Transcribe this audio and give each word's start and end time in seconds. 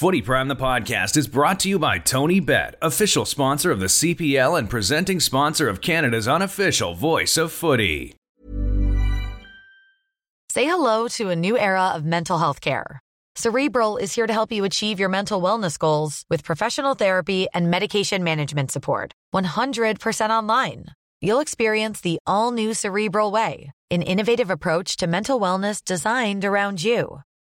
Footy 0.00 0.22
Prime 0.22 0.48
the 0.48 0.56
podcast 0.56 1.18
is 1.18 1.28
brought 1.28 1.60
to 1.60 1.68
you 1.68 1.78
by 1.78 1.98
TonyBet, 1.98 2.72
official 2.80 3.26
sponsor 3.26 3.70
of 3.70 3.80
the 3.80 3.86
CPL 3.86 4.58
and 4.58 4.70
presenting 4.70 5.20
sponsor 5.20 5.68
of 5.68 5.82
Canada's 5.82 6.26
unofficial 6.26 6.94
voice 6.94 7.36
of 7.36 7.52
footy. 7.52 8.14
Say 10.48 10.64
hello 10.64 11.06
to 11.08 11.28
a 11.28 11.36
new 11.36 11.58
era 11.58 11.88
of 11.88 12.06
mental 12.06 12.38
health 12.38 12.62
care. 12.62 12.98
Cerebral 13.36 13.98
is 13.98 14.14
here 14.14 14.26
to 14.26 14.32
help 14.32 14.50
you 14.50 14.64
achieve 14.64 14.98
your 14.98 15.10
mental 15.10 15.42
wellness 15.42 15.78
goals 15.78 16.24
with 16.30 16.44
professional 16.44 16.94
therapy 16.94 17.46
and 17.52 17.70
medication 17.70 18.24
management 18.24 18.70
support. 18.70 19.12
100% 19.34 20.30
online. 20.30 20.86
You'll 21.20 21.40
experience 21.40 22.00
the 22.00 22.18
all 22.26 22.52
new 22.52 22.72
Cerebral 22.72 23.32
Way, 23.32 23.72
an 23.90 24.00
innovative 24.00 24.48
approach 24.48 24.96
to 24.96 25.06
mental 25.06 25.38
wellness 25.38 25.84
designed 25.84 26.46
around 26.46 26.82
you. 26.82 27.20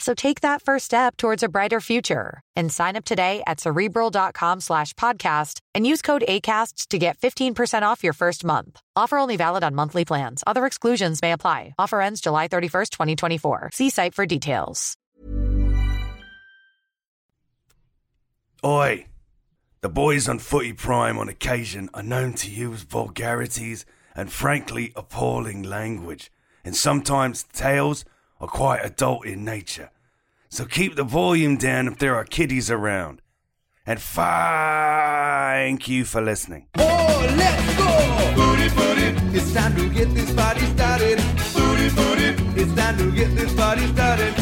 So 0.00 0.14
take 0.14 0.40
that 0.40 0.62
first 0.62 0.86
step 0.86 1.16
towards 1.16 1.42
a 1.42 1.48
brighter 1.48 1.80
future 1.80 2.40
and 2.56 2.72
sign 2.72 2.96
up 2.96 3.04
today 3.04 3.42
at 3.46 3.60
cerebral.com 3.60 4.60
slash 4.60 4.94
podcast 4.94 5.60
and 5.74 5.86
use 5.86 6.02
code 6.02 6.24
ACasts 6.26 6.88
to 6.88 6.98
get 6.98 7.18
15% 7.18 7.82
off 7.82 8.02
your 8.02 8.14
first 8.14 8.44
month. 8.44 8.80
Offer 8.96 9.18
only 9.18 9.36
valid 9.36 9.62
on 9.62 9.74
monthly 9.74 10.04
plans. 10.04 10.42
Other 10.46 10.66
exclusions 10.66 11.20
may 11.22 11.32
apply. 11.32 11.74
Offer 11.78 12.00
ends 12.00 12.20
July 12.20 12.48
31st, 12.48 12.90
2024. 12.90 13.70
See 13.74 13.90
site 13.90 14.14
for 14.14 14.26
details. 14.26 14.96
Oi! 18.64 19.06
The 19.80 19.88
boys 19.88 20.28
on 20.28 20.38
Footy 20.38 20.74
Prime 20.74 21.16
on 21.18 21.30
occasion 21.30 21.88
are 21.94 22.02
known 22.02 22.34
to 22.34 22.50
use 22.50 22.82
vulgarities 22.82 23.86
and 24.14 24.30
frankly 24.30 24.92
appalling 24.94 25.62
language, 25.62 26.30
and 26.62 26.76
sometimes 26.76 27.44
tales 27.44 28.04
are 28.40 28.48
quite 28.48 28.80
adult 28.84 29.26
in 29.26 29.44
nature. 29.44 29.90
So 30.48 30.64
keep 30.64 30.96
the 30.96 31.04
volume 31.04 31.56
down 31.56 31.86
if 31.86 31.98
there 31.98 32.16
are 32.16 32.24
kiddies 32.24 32.70
around. 32.70 33.22
And 33.86 34.00
thank 34.00 35.88
you 35.88 36.04
for 36.04 36.20
listening. 36.20 36.66
Oh, 36.76 37.34
let's 37.36 37.76
go! 37.78 37.90
Booty, 38.34 38.68
booty, 38.74 39.36
it's 39.36 39.52
time 39.52 39.74
to 39.76 39.88
get 39.88 40.14
this 40.14 40.32
party 40.34 40.66
started. 40.66 41.18
Booty, 41.54 41.88
booty, 41.94 42.60
it's 42.60 42.74
time 42.74 42.96
to 42.98 43.10
get 43.12 43.34
this 43.36 43.54
party 43.54 43.86
started. 43.88 44.34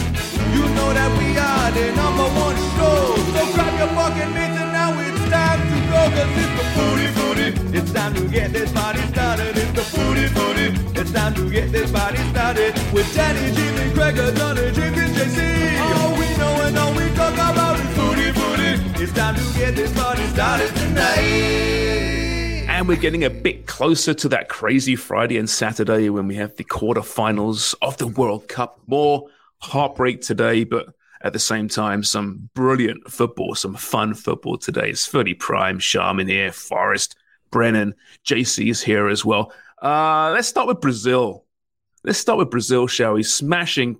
You 0.54 0.64
know 0.76 0.92
that 0.92 1.10
we 1.18 1.36
are 1.36 1.70
the 1.72 1.94
number 1.94 2.24
one 2.24 2.56
show. 2.76 3.16
So 3.34 3.52
grab 3.54 3.78
your 3.78 3.88
fucking 3.88 4.32
mitts 4.34 4.58
and 4.58 4.72
now 4.72 4.98
it's 4.98 5.17
time 5.30 5.60
to 5.60 5.78
go. 5.90 6.00
Cause 6.16 6.32
it's 6.42 6.54
the 6.58 6.66
booty, 6.76 7.08
booty, 7.18 7.78
it's 7.78 7.92
time 7.92 8.14
to 8.14 8.28
get 8.28 8.52
this 8.52 8.72
party 8.72 9.00
started. 9.12 9.56
It's 9.56 9.72
the 9.72 9.84
booty, 9.96 10.26
booty, 10.34 11.00
it's 11.00 11.12
time 11.12 11.34
to 11.34 11.50
get 11.50 11.72
this 11.72 11.90
party 11.90 12.18
started. 12.30 12.74
With 12.92 13.12
Danny, 13.14 13.54
Jimmy, 13.54 13.94
Gregor, 13.94 14.32
James, 14.32 14.98
and 14.98 15.14
JC. 15.14 15.80
All 15.80 16.12
we 16.18 16.26
know 16.36 16.66
and 16.66 16.78
all 16.78 16.94
we 16.94 17.08
talk 17.14 17.34
about 17.34 17.78
is 17.78 17.96
booty, 17.96 18.32
booty. 18.32 19.02
It's 19.02 19.12
time 19.12 19.34
to 19.34 19.58
get 19.58 19.76
this 19.76 19.92
party 19.94 20.26
started 20.28 20.74
tonight. 20.76 21.68
And 22.68 22.86
we're 22.86 22.96
getting 22.96 23.24
a 23.24 23.30
bit 23.30 23.66
closer 23.66 24.14
to 24.14 24.28
that 24.28 24.48
crazy 24.48 24.94
Friday 24.94 25.36
and 25.36 25.50
Saturday 25.50 26.10
when 26.10 26.28
we 26.28 26.36
have 26.36 26.56
the 26.56 26.64
quarterfinals 26.64 27.74
of 27.82 27.96
the 27.98 28.06
World 28.06 28.46
Cup. 28.48 28.80
More 28.86 29.28
heartbreak 29.58 30.20
today, 30.20 30.64
but 30.64 30.94
at 31.22 31.32
the 31.32 31.38
same 31.38 31.68
time, 31.68 32.02
some 32.02 32.48
brilliant 32.54 33.10
football, 33.10 33.54
some 33.54 33.74
fun 33.74 34.14
football 34.14 34.56
today. 34.56 34.90
It's 34.90 35.06
Footy 35.06 35.34
Prime, 35.34 35.78
Sharman 35.78 36.28
here, 36.28 36.52
Forrest, 36.52 37.16
Brennan, 37.50 37.94
JC 38.24 38.70
is 38.70 38.82
here 38.82 39.08
as 39.08 39.24
well. 39.24 39.52
Uh, 39.82 40.30
let's 40.32 40.48
start 40.48 40.68
with 40.68 40.80
Brazil. 40.80 41.44
Let's 42.04 42.18
start 42.18 42.38
with 42.38 42.50
Brazil, 42.50 42.86
shall 42.86 43.14
we? 43.14 43.22
Smashing 43.22 43.98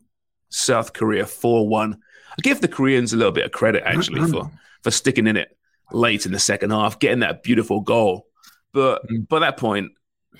South 0.50 0.92
Korea 0.92 1.26
4 1.26 1.68
1. 1.68 1.94
I 1.94 2.42
give 2.42 2.60
the 2.60 2.68
Koreans 2.68 3.12
a 3.12 3.16
little 3.16 3.32
bit 3.32 3.46
of 3.46 3.52
credit, 3.52 3.82
actually, 3.84 4.30
for, 4.30 4.50
for 4.82 4.90
sticking 4.90 5.26
in 5.26 5.36
it 5.36 5.56
late 5.92 6.26
in 6.26 6.32
the 6.32 6.38
second 6.38 6.70
half, 6.70 6.98
getting 6.98 7.20
that 7.20 7.42
beautiful 7.42 7.80
goal. 7.80 8.26
But 8.72 9.02
by 9.28 9.40
that 9.40 9.56
point, 9.56 9.92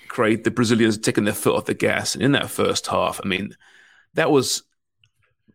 Craig, 0.08 0.44
the 0.44 0.50
Brazilians 0.50 0.98
taking 0.98 1.24
their 1.24 1.34
foot 1.34 1.56
off 1.56 1.64
the 1.64 1.74
gas. 1.74 2.14
And 2.14 2.22
in 2.22 2.32
that 2.32 2.50
first 2.50 2.86
half, 2.86 3.20
I 3.24 3.26
mean, 3.26 3.56
that 4.14 4.30
was 4.30 4.62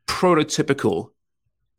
prototypical 0.08 1.10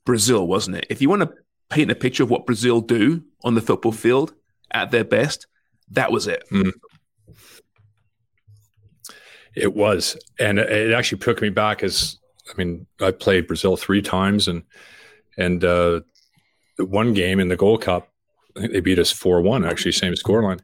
Brazil, 0.04 0.46
wasn't 0.46 0.76
it? 0.76 0.86
If 0.90 1.00
you 1.00 1.08
want 1.08 1.22
to 1.22 1.32
paint 1.70 1.90
a 1.90 1.94
picture 1.94 2.22
of 2.22 2.30
what 2.30 2.46
Brazil 2.46 2.80
do 2.80 3.24
on 3.42 3.54
the 3.54 3.62
football 3.62 3.92
field 3.92 4.34
at 4.70 4.90
their 4.90 5.04
best, 5.04 5.46
that 5.90 6.12
was 6.12 6.26
it. 6.26 6.44
Mm. 6.50 6.72
It 9.56 9.74
was, 9.74 10.16
and 10.38 10.58
it 10.58 10.92
actually 10.92 11.18
took 11.18 11.40
me 11.40 11.48
back 11.48 11.82
as 11.82 12.18
I 12.50 12.56
mean, 12.56 12.86
I 13.00 13.10
played 13.10 13.46
Brazil 13.46 13.76
three 13.76 14.02
times, 14.02 14.48
and 14.48 14.62
and 15.38 15.64
uh, 15.64 16.00
one 16.78 17.14
game 17.14 17.40
in 17.40 17.48
the 17.48 17.56
Gold 17.56 17.82
Cup, 17.82 18.08
I 18.56 18.60
think 18.60 18.72
they 18.72 18.80
beat 18.80 18.98
us 18.98 19.10
four 19.10 19.40
one. 19.40 19.64
Actually, 19.64 19.92
same 19.92 20.14
scoreline. 20.14 20.60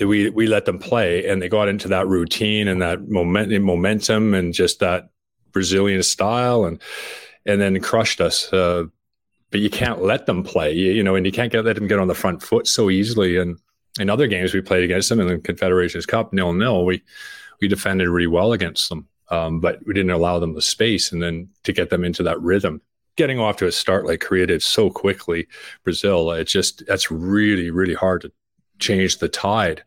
We 0.00 0.30
we 0.30 0.46
let 0.46 0.64
them 0.64 0.78
play, 0.78 1.28
and 1.28 1.40
they 1.42 1.48
got 1.48 1.68
into 1.68 1.88
that 1.88 2.08
routine 2.08 2.68
and 2.68 2.80
that 2.82 3.08
momentum, 3.08 3.62
momentum, 3.62 4.34
and 4.34 4.54
just 4.54 4.80
that 4.80 5.10
Brazilian 5.52 6.02
style, 6.02 6.64
and 6.64 6.80
and 7.46 7.60
then 7.60 7.80
crushed 7.80 8.20
us. 8.20 8.52
Uh, 8.52 8.84
but 9.52 9.60
you 9.60 9.70
can't 9.70 10.02
let 10.02 10.26
them 10.26 10.42
play, 10.42 10.72
you, 10.72 10.92
you 10.92 11.02
know, 11.02 11.14
and 11.14 11.26
you 11.26 11.30
can't 11.30 11.52
get, 11.52 11.64
let 11.64 11.76
them 11.76 11.86
get 11.86 11.98
on 11.98 12.08
the 12.08 12.14
front 12.14 12.42
foot 12.42 12.66
so 12.66 12.88
easily. 12.88 13.36
And 13.36 13.58
in 14.00 14.08
other 14.08 14.26
games 14.26 14.54
we 14.54 14.62
played 14.62 14.82
against 14.82 15.10
them 15.10 15.20
in 15.20 15.28
the 15.28 15.38
Confederations 15.38 16.06
Cup, 16.06 16.32
nil 16.32 16.52
nil, 16.52 16.84
we 16.84 17.02
we 17.60 17.68
defended 17.68 18.08
really 18.08 18.26
well 18.26 18.52
against 18.52 18.88
them, 18.88 19.06
um, 19.28 19.60
but 19.60 19.78
we 19.86 19.94
didn't 19.94 20.10
allow 20.10 20.38
them 20.40 20.54
the 20.54 20.62
space, 20.62 21.12
and 21.12 21.22
then 21.22 21.48
to 21.62 21.72
get 21.72 21.90
them 21.90 22.02
into 22.02 22.22
that 22.24 22.40
rhythm. 22.40 22.80
Getting 23.16 23.38
off 23.38 23.58
to 23.58 23.66
a 23.66 23.72
start 23.72 24.06
like 24.06 24.20
Korea 24.20 24.46
did 24.46 24.62
so 24.62 24.88
quickly, 24.90 25.46
Brazil, 25.84 26.30
it's 26.32 26.50
just 26.50 26.84
that's 26.86 27.10
really 27.10 27.70
really 27.70 27.94
hard 27.94 28.22
to 28.22 28.32
change 28.78 29.18
the 29.18 29.28
tide. 29.28 29.82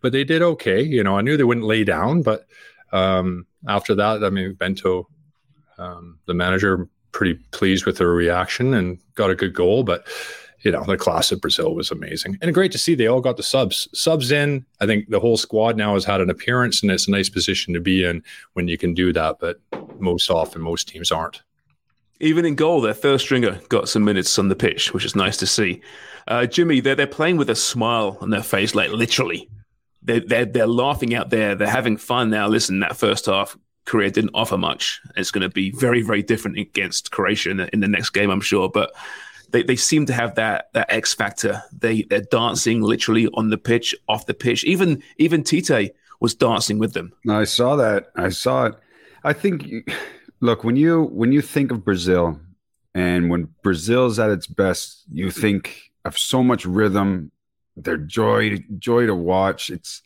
But 0.00 0.12
they 0.12 0.24
did 0.24 0.42
okay. 0.42 0.82
You 0.82 1.04
know, 1.04 1.16
I 1.16 1.20
knew 1.20 1.36
they 1.36 1.44
wouldn't 1.44 1.66
lay 1.66 1.84
down, 1.84 2.22
but 2.22 2.46
um, 2.92 3.46
after 3.68 3.94
that, 3.94 4.24
I 4.24 4.30
mean, 4.30 4.54
Bento, 4.54 5.08
um, 5.78 6.18
the 6.26 6.34
manager, 6.34 6.88
pretty 7.12 7.34
pleased 7.50 7.86
with 7.86 7.98
their 7.98 8.08
reaction 8.08 8.74
and 8.74 8.98
got 9.14 9.30
a 9.30 9.34
good 9.34 9.54
goal. 9.54 9.82
But 9.82 10.06
you 10.60 10.70
know, 10.70 10.84
the 10.84 10.96
class 10.96 11.32
of 11.32 11.40
Brazil 11.40 11.74
was 11.74 11.90
amazing 11.90 12.38
and 12.42 12.52
great 12.52 12.72
to 12.72 12.78
see. 12.78 12.94
They 12.94 13.06
all 13.06 13.20
got 13.20 13.36
the 13.36 13.42
subs 13.42 13.88
subs 13.94 14.30
in. 14.30 14.64
I 14.80 14.86
think 14.86 15.08
the 15.08 15.20
whole 15.20 15.36
squad 15.36 15.76
now 15.76 15.94
has 15.94 16.04
had 16.04 16.20
an 16.20 16.30
appearance, 16.30 16.82
and 16.82 16.90
it's 16.90 17.08
a 17.08 17.10
nice 17.10 17.28
position 17.28 17.72
to 17.74 17.80
be 17.80 18.04
in 18.04 18.22
when 18.52 18.68
you 18.68 18.76
can 18.76 18.94
do 18.94 19.12
that. 19.12 19.38
But 19.40 19.60
most 19.98 20.30
often, 20.30 20.60
most 20.60 20.88
teams 20.88 21.10
aren't. 21.10 21.42
Even 22.22 22.44
in 22.44 22.54
goal, 22.54 22.82
their 22.82 22.92
first 22.92 23.24
stringer 23.24 23.58
got 23.70 23.88
some 23.88 24.04
minutes 24.04 24.38
on 24.38 24.48
the 24.48 24.56
pitch, 24.56 24.92
which 24.92 25.06
is 25.06 25.16
nice 25.16 25.38
to 25.38 25.46
see. 25.46 25.80
Uh, 26.28 26.44
Jimmy, 26.44 26.80
they're, 26.80 26.94
they're 26.94 27.06
playing 27.06 27.38
with 27.38 27.48
a 27.48 27.56
smile 27.56 28.18
on 28.20 28.28
their 28.28 28.42
face, 28.42 28.74
like 28.74 28.90
literally. 28.90 29.48
They're, 30.02 30.20
they're, 30.20 30.46
they're 30.46 30.66
laughing 30.66 31.14
out 31.14 31.30
there. 31.30 31.54
They're 31.54 31.68
having 31.68 31.96
fun 31.96 32.30
now. 32.30 32.48
Listen, 32.48 32.80
that 32.80 32.96
first 32.96 33.26
half, 33.26 33.56
Korea 33.84 34.10
didn't 34.10 34.32
offer 34.34 34.56
much. 34.56 35.00
It's 35.16 35.30
going 35.30 35.42
to 35.42 35.48
be 35.48 35.72
very, 35.72 36.02
very 36.02 36.22
different 36.22 36.58
against 36.58 37.10
Croatia 37.10 37.50
in 37.50 37.56
the, 37.58 37.68
in 37.72 37.80
the 37.80 37.88
next 37.88 38.10
game, 38.10 38.30
I'm 38.30 38.40
sure. 38.40 38.68
But 38.68 38.92
they, 39.50 39.62
they 39.62 39.76
seem 39.76 40.06
to 40.06 40.12
have 40.12 40.36
that 40.36 40.70
that 40.74 40.92
X 40.92 41.14
factor. 41.14 41.62
They 41.72 42.02
they're 42.02 42.20
dancing 42.20 42.82
literally 42.82 43.28
on 43.34 43.50
the 43.50 43.58
pitch, 43.58 43.94
off 44.08 44.26
the 44.26 44.34
pitch. 44.34 44.64
Even 44.64 45.02
even 45.18 45.42
Tite 45.42 45.94
was 46.20 46.34
dancing 46.34 46.78
with 46.78 46.92
them. 46.92 47.12
I 47.28 47.44
saw 47.44 47.76
that. 47.76 48.10
I 48.16 48.28
saw 48.28 48.66
it. 48.66 48.74
I 49.24 49.32
think 49.32 49.90
look, 50.40 50.64
when 50.64 50.76
you 50.76 51.04
when 51.04 51.32
you 51.32 51.42
think 51.42 51.70
of 51.70 51.84
Brazil 51.84 52.38
and 52.94 53.30
when 53.30 53.48
Brazil's 53.62 54.18
at 54.18 54.30
its 54.30 54.46
best, 54.46 55.04
you 55.10 55.30
think 55.30 55.90
of 56.04 56.18
so 56.18 56.42
much 56.42 56.64
rhythm, 56.64 57.30
their 57.84 57.96
joy 57.96 58.58
joy 58.78 59.06
to 59.06 59.14
watch. 59.14 59.70
It's 59.70 60.02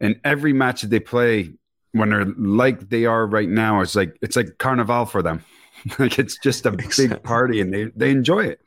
and 0.00 0.20
every 0.24 0.52
match 0.52 0.82
that 0.82 0.90
they 0.90 1.00
play 1.00 1.52
when 1.92 2.10
they're 2.10 2.24
like 2.24 2.88
they 2.88 3.06
are 3.06 3.26
right 3.26 3.48
now, 3.48 3.80
it's 3.80 3.94
like 3.94 4.16
it's 4.22 4.36
like 4.36 4.58
carnival 4.58 5.06
for 5.06 5.22
them. 5.22 5.44
like 5.98 6.18
it's 6.18 6.38
just 6.38 6.66
a 6.66 6.72
big 6.72 7.22
party 7.22 7.60
and 7.60 7.72
they 7.72 7.84
they 7.96 8.10
enjoy 8.10 8.44
it. 8.44 8.60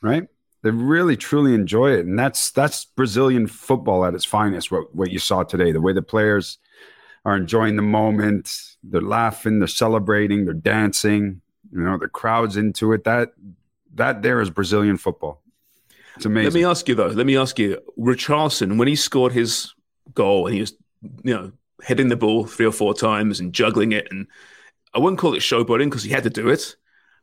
Right? 0.00 0.28
They 0.62 0.70
really 0.70 1.16
truly 1.16 1.54
enjoy 1.54 1.92
it. 1.92 2.06
And 2.06 2.18
that's 2.18 2.50
that's 2.50 2.84
Brazilian 2.84 3.46
football 3.46 4.04
at 4.04 4.14
its 4.14 4.24
finest, 4.24 4.70
what 4.70 4.94
what 4.94 5.10
you 5.10 5.18
saw 5.18 5.42
today. 5.42 5.72
The 5.72 5.80
way 5.80 5.92
the 5.92 6.02
players 6.02 6.58
are 7.24 7.36
enjoying 7.36 7.76
the 7.76 7.82
moment, 7.82 8.56
they're 8.82 9.00
laughing, 9.00 9.58
they're 9.58 9.68
celebrating, 9.68 10.44
they're 10.44 10.54
dancing, 10.54 11.40
you 11.72 11.80
know, 11.80 11.98
the 11.98 12.08
crowd's 12.08 12.56
into 12.56 12.92
it. 12.92 13.04
That 13.04 13.32
that 13.94 14.22
there 14.22 14.40
is 14.40 14.50
Brazilian 14.50 14.96
football. 14.96 15.41
It's 16.16 16.26
amazing. 16.26 16.52
Let 16.52 16.54
me 16.54 16.64
ask 16.64 16.88
you 16.88 16.94
though. 16.94 17.06
Let 17.08 17.26
me 17.26 17.36
ask 17.36 17.58
you, 17.58 17.80
Richarlison, 17.98 18.78
when 18.78 18.88
he 18.88 18.96
scored 18.96 19.32
his 19.32 19.72
goal 20.14 20.46
and 20.46 20.54
he 20.54 20.60
was, 20.60 20.74
you 21.24 21.34
know, 21.34 21.52
hitting 21.82 22.08
the 22.08 22.16
ball 22.16 22.46
three 22.46 22.66
or 22.66 22.72
four 22.72 22.94
times 22.94 23.40
and 23.40 23.52
juggling 23.52 23.92
it. 23.92 24.06
And 24.10 24.26
I 24.94 24.98
wouldn't 24.98 25.18
call 25.18 25.34
it 25.34 25.40
showboating 25.40 25.86
because 25.86 26.02
he 26.04 26.10
had 26.10 26.22
to 26.24 26.30
do 26.30 26.48
it. 26.48 26.76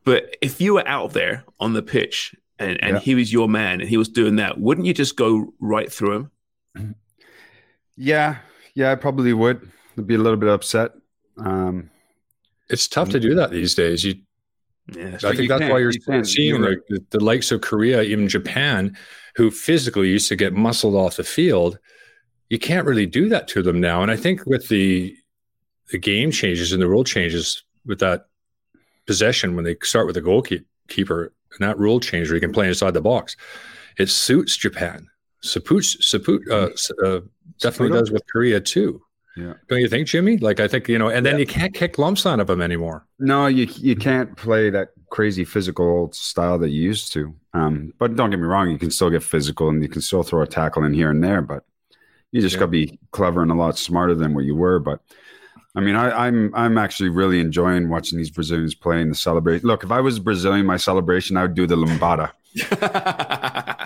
But 0.05 0.35
if 0.41 0.59
you 0.59 0.73
were 0.73 0.87
out 0.87 1.13
there 1.13 1.43
on 1.59 1.73
the 1.73 1.81
pitch 1.81 2.33
and, 2.57 2.81
and 2.83 2.95
Yeah. 2.95 2.99
he 2.99 3.15
was 3.15 3.31
your 3.31 3.47
man 3.47 3.79
and 3.79 3.89
he 3.89 3.97
was 3.97 4.09
doing 4.09 4.37
that, 4.37 4.59
wouldn't 4.59 4.87
you 4.87 4.93
just 4.93 5.15
go 5.15 5.53
right 5.59 5.91
through 5.91 6.29
him? 6.75 6.95
Yeah, 7.95 8.37
yeah, 8.75 8.91
I 8.91 8.95
probably 8.95 9.33
would. 9.33 9.69
I'd 9.97 10.07
be 10.07 10.15
a 10.15 10.19
little 10.19 10.37
bit 10.37 10.49
upset. 10.49 10.91
Um, 11.37 11.89
It's 12.69 12.87
tough 12.87 13.09
to 13.09 13.19
do 13.19 13.35
that 13.35 13.51
these 13.51 13.75
days. 13.75 14.03
You, 14.03 14.15
Yeah. 14.95 15.17
I 15.23 15.35
think 15.35 15.49
that's 15.49 15.69
why 15.69 15.79
you're 15.79 15.91
you 15.91 16.23
seeing 16.23 16.61
the, 16.61 16.77
the, 16.89 17.05
the 17.11 17.23
likes 17.23 17.51
of 17.51 17.61
Korea, 17.61 18.01
even 18.01 18.27
Japan, 18.27 18.97
who 19.35 19.51
physically 19.51 20.09
used 20.09 20.27
to 20.29 20.35
get 20.35 20.53
muscled 20.53 20.95
off 20.95 21.17
the 21.17 21.23
field. 21.23 21.79
You 22.49 22.59
can't 22.59 22.87
really 22.87 23.05
do 23.05 23.29
that 23.29 23.47
to 23.49 23.61
them 23.61 23.79
now. 23.79 24.01
And 24.01 24.11
I 24.11 24.15
think 24.15 24.45
with 24.45 24.67
the 24.69 25.15
the 25.91 25.97
game 25.97 26.31
changes 26.31 26.71
and 26.71 26.81
the 26.81 26.87
rule 26.87 27.03
changes 27.03 27.63
with 27.85 27.99
that 27.99 28.27
possession 29.07 29.55
when 29.55 29.65
they 29.65 29.75
start 29.81 30.05
with 30.05 30.15
the 30.15 30.21
goalkeeper 30.21 31.33
and 31.51 31.67
that 31.67 31.79
rule 31.79 31.99
change 31.99 32.27
where 32.27 32.35
you 32.35 32.41
can 32.41 32.53
play 32.53 32.67
inside 32.67 32.93
the 32.93 33.01
box, 33.01 33.35
it 33.97 34.09
suits 34.09 34.55
Japan. 34.55 35.07
Saput, 35.43 35.83
Saput 36.01 36.47
uh, 36.49 37.05
uh, 37.05 37.21
definitely 37.59 37.95
Saputo? 37.95 37.99
does 37.99 38.11
with 38.11 38.23
Korea 38.31 38.59
too. 38.59 39.01
Yeah. 39.37 39.53
Don't 39.69 39.79
you 39.79 39.87
think, 39.87 40.07
Jimmy? 40.07 40.37
Like 40.37 40.59
I 40.59 40.67
think 40.67 40.87
you 40.89 40.97
know, 40.97 41.09
and 41.09 41.25
then 41.25 41.39
you 41.39 41.45
can't 41.45 41.73
kick 41.73 41.97
lumps 41.97 42.25
out 42.25 42.39
of 42.39 42.47
them 42.47 42.61
anymore. 42.61 43.05
No, 43.19 43.47
you 43.47 43.67
you 43.77 43.95
can't 43.95 44.35
play 44.35 44.69
that 44.69 44.89
crazy 45.11 45.45
physical 45.45 46.11
style 46.11 46.57
that 46.59 46.69
you 46.69 46.81
used 46.81 47.13
to. 47.13 47.33
Um, 47.53 47.93
but 47.99 48.15
don't 48.15 48.29
get 48.31 48.39
me 48.39 48.45
wrong, 48.45 48.69
you 48.69 48.77
can 48.77 48.91
still 48.91 49.09
get 49.09 49.23
physical 49.23 49.69
and 49.69 49.81
you 49.81 49.89
can 49.89 50.01
still 50.01 50.23
throw 50.23 50.41
a 50.41 50.47
tackle 50.47 50.83
in 50.83 50.93
here 50.93 51.09
and 51.09 51.23
there, 51.23 51.41
but 51.41 51.63
you 52.31 52.41
just 52.41 52.53
Yeah. 52.55 52.59
got 52.59 52.65
to 52.65 52.71
be 52.71 52.99
clever 53.11 53.41
and 53.41 53.51
a 53.51 53.55
lot 53.55 53.77
smarter 53.77 54.13
than 54.13 54.33
what 54.35 54.43
you 54.45 54.55
were. 54.55 54.79
But 54.79 54.99
I 55.75 55.79
mean, 55.81 55.95
I, 55.95 56.27
I'm 56.27 56.53
I'm 56.53 56.77
actually 56.77 57.09
really 57.09 57.39
enjoying 57.39 57.89
watching 57.89 58.17
these 58.17 58.29
Brazilians 58.31 58.75
play 58.75 59.01
and 59.01 59.11
the 59.11 59.15
celebration. 59.15 59.65
Look, 59.67 59.83
if 59.83 59.91
I 59.91 60.01
was 60.01 60.19
Brazilian, 60.19 60.65
my 60.65 60.77
celebration, 60.77 61.37
I 61.37 61.43
would 61.43 61.53
do 61.55 61.65
the 61.67 61.75
lambada. 61.77 62.31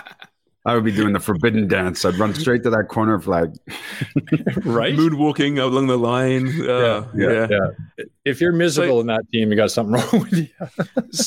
I 0.66 0.74
would 0.74 0.84
be 0.84 0.92
doing 0.92 1.12
the 1.12 1.20
forbidden 1.20 1.68
dance. 1.68 2.04
I'd 2.06 2.14
run 2.14 2.34
straight 2.34 2.62
to 2.62 2.70
that 2.70 2.88
corner 2.88 3.20
flag. 3.20 3.54
right? 4.64 4.94
Moonwalking 4.94 5.62
along 5.62 5.88
the 5.88 5.98
line. 5.98 6.48
Uh, 6.62 7.06
yeah. 7.14 7.46
yeah. 7.50 8.06
If 8.24 8.40
you're 8.40 8.52
miserable 8.52 9.00
in 9.00 9.06
that 9.08 9.30
team, 9.30 9.50
you 9.50 9.56
got 9.56 9.70
something 9.70 9.92
wrong 10.12 10.22
with 10.22 10.32
you. 10.32 10.48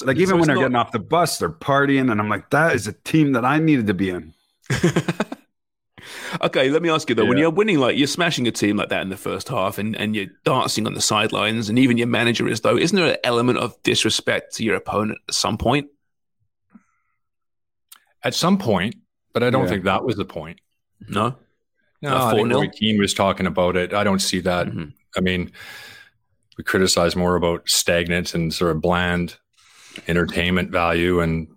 Like 0.04 0.18
even 0.18 0.28
So 0.30 0.38
when 0.38 0.48
they're 0.48 0.56
not- 0.56 0.62
getting 0.62 0.76
off 0.76 0.92
the 0.92 1.00
bus, 1.00 1.38
they're 1.38 1.50
partying, 1.50 2.12
and 2.12 2.20
I'm 2.20 2.30
like, 2.30 2.50
that 2.50 2.74
is 2.74 2.88
a 2.88 2.94
team 2.94 3.34
that 3.34 3.46
I 3.46 3.60
needed 3.60 3.88
to 3.88 3.94
be 3.94 4.10
in. 4.10 4.34
Okay, 6.42 6.70
let 6.70 6.82
me 6.82 6.90
ask 6.90 7.10
you 7.10 7.16
though: 7.16 7.26
when 7.26 7.38
you're 7.38 7.50
winning, 7.50 7.80
like 7.80 7.98
you're 7.98 8.08
smashing 8.08 8.48
a 8.48 8.52
team 8.52 8.78
like 8.78 8.90
that 8.90 9.02
in 9.02 9.10
the 9.10 9.18
first 9.18 9.48
half, 9.50 9.78
and, 9.78 9.96
and 9.96 10.16
you're 10.16 10.28
dancing 10.44 10.86
on 10.86 10.94
the 10.94 11.02
sidelines, 11.02 11.70
and 11.70 11.80
even 11.80 11.98
your 11.98 12.08
manager 12.08 12.48
is 12.48 12.62
though, 12.62 12.78
isn't 12.78 12.96
there 12.96 13.14
an 13.14 13.18
element 13.24 13.60
of 13.60 13.82
disrespect 13.84 14.56
to 14.56 14.64
your 14.64 14.76
opponent 14.76 15.20
at 15.28 15.34
some 15.34 15.58
point? 15.58 15.88
At 18.24 18.36
some 18.36 18.58
point, 18.58 18.96
but 19.40 19.46
I 19.46 19.52
don't 19.52 19.64
Yeah. 19.66 19.70
think 19.70 19.84
that 19.84 20.04
was 20.04 20.16
the 20.16 20.26
point. 20.26 20.60
No. 21.08 21.36
No, 22.02 22.16
I 22.18 22.32
think 22.34 22.48
4-0? 22.48 22.54
Roy 22.56 22.68
Keane 22.70 23.00
was 23.00 23.14
talking 23.14 23.46
about 23.46 23.76
it. 23.78 23.94
I 23.94 24.04
don't 24.04 24.18
see 24.22 24.40
that. 24.40 24.66
Mhm. 24.68 24.94
I 25.16 25.20
mean, 25.22 25.52
we 26.58 26.64
criticize 26.64 27.16
more 27.16 27.36
about 27.36 27.70
stagnant 27.70 28.34
and 28.34 28.52
sort 28.52 28.72
of 28.72 28.82
bland 28.82 29.36
entertainment 30.08 30.72
value, 30.72 31.20
and 31.20 31.48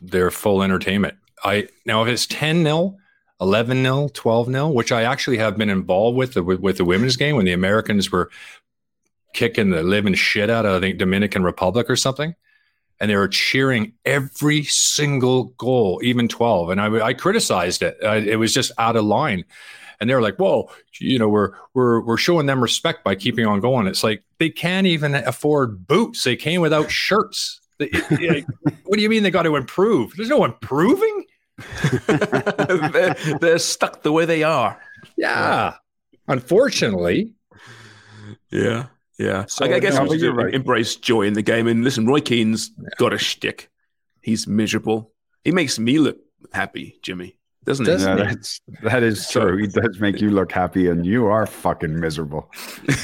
they're 0.00 0.30
full 0.30 0.62
entertainment. 0.62 1.14
I 1.44 1.66
now 1.84 2.02
if 2.04 2.08
it's 2.08 2.26
10 2.26 2.62
0, 2.62 2.96
11 3.40 3.82
0, 3.82 4.08
12 4.14 4.46
0, 4.46 4.68
which 4.68 4.92
I 4.92 5.02
actually 5.02 5.38
have 5.38 5.56
been 5.56 5.70
involved 5.70 6.16
with 6.16 6.34
the, 6.34 6.42
with, 6.44 6.60
with 6.60 6.76
the 6.76 6.84
women's 6.84 7.16
game 7.16 7.34
when 7.34 7.44
the 7.46 7.52
Americans 7.52 8.12
were 8.12 8.30
kicking 9.32 9.70
the 9.70 9.82
living 9.82 10.14
shit 10.14 10.50
out 10.50 10.64
of 10.66 10.76
I 10.76 10.80
think 10.86 10.98
Dominican 10.98 11.42
Republic 11.42 11.90
or 11.90 11.96
something. 11.96 12.36
And 13.00 13.10
they 13.10 13.16
were 13.16 13.28
cheering 13.28 13.92
every 14.04 14.62
single 14.64 15.44
goal, 15.58 16.00
even 16.02 16.28
12. 16.28 16.70
And 16.70 16.80
I, 16.80 17.06
I 17.06 17.12
criticized 17.14 17.82
it. 17.82 17.96
I, 18.04 18.16
it 18.16 18.38
was 18.38 18.54
just 18.54 18.70
out 18.78 18.96
of 18.96 19.04
line 19.04 19.44
and 20.00 20.10
they 20.10 20.14
were 20.14 20.22
like, 20.22 20.36
"Whoa, 20.36 20.70
you 21.00 21.18
know, 21.18 21.28
we're 21.28 21.52
we're 21.72 22.00
we're 22.00 22.16
showing 22.16 22.46
them 22.46 22.60
respect 22.60 23.04
by 23.04 23.14
keeping 23.14 23.46
on 23.46 23.60
going." 23.60 23.86
It's 23.86 24.04
like 24.04 24.22
they 24.38 24.50
can't 24.50 24.86
even 24.86 25.14
afford 25.14 25.86
boots; 25.86 26.24
they 26.24 26.36
came 26.36 26.60
without 26.60 26.90
shirts. 26.90 27.60
They- 27.78 27.90
like, 28.10 28.46
what 28.84 28.96
do 28.96 29.02
you 29.02 29.08
mean 29.08 29.22
they 29.22 29.30
got 29.30 29.44
to 29.44 29.56
improve? 29.56 30.12
There's 30.16 30.28
no 30.28 30.44
improving. 30.44 31.24
they're, 32.06 33.16
they're 33.40 33.58
stuck 33.58 34.02
the 34.02 34.12
way 34.12 34.24
they 34.24 34.42
are. 34.42 34.80
Yeah, 35.16 35.74
unfortunately. 36.28 37.32
Yeah. 38.50 38.86
Yeah. 39.18 39.44
So, 39.46 39.64
I, 39.64 39.74
I 39.74 39.78
guess 39.80 39.94
no, 39.94 40.04
we 40.04 40.18
should 40.18 40.34
right. 40.36 40.52
embrace 40.54 40.96
joy 40.96 41.22
in 41.22 41.34
the 41.34 41.42
game. 41.42 41.66
And 41.68 41.84
listen, 41.84 42.06
Roy 42.06 42.20
Keane's 42.20 42.70
got 42.98 43.12
a 43.12 43.18
shtick. 43.18 43.70
He's 44.22 44.46
miserable. 44.46 45.12
He 45.44 45.52
makes 45.52 45.78
me 45.78 45.98
look 45.98 46.16
happy, 46.52 46.98
Jimmy, 47.02 47.38
doesn't 47.64 47.84
he? 47.86 47.92
Does- 47.92 48.02
Yeah, 48.02 48.16
Doesn't 48.16 48.28
that's 48.28 48.60
that 48.82 49.02
is 49.02 49.26
So- 49.26 49.48
true. 49.48 49.58
He 49.58 49.66
does 49.68 50.00
make 50.00 50.20
you 50.20 50.30
look 50.30 50.50
happy, 50.50 50.88
and 50.88 51.04
you 51.06 51.26
are 51.26 51.46
fucking 51.46 51.98
miserable. 52.00 52.50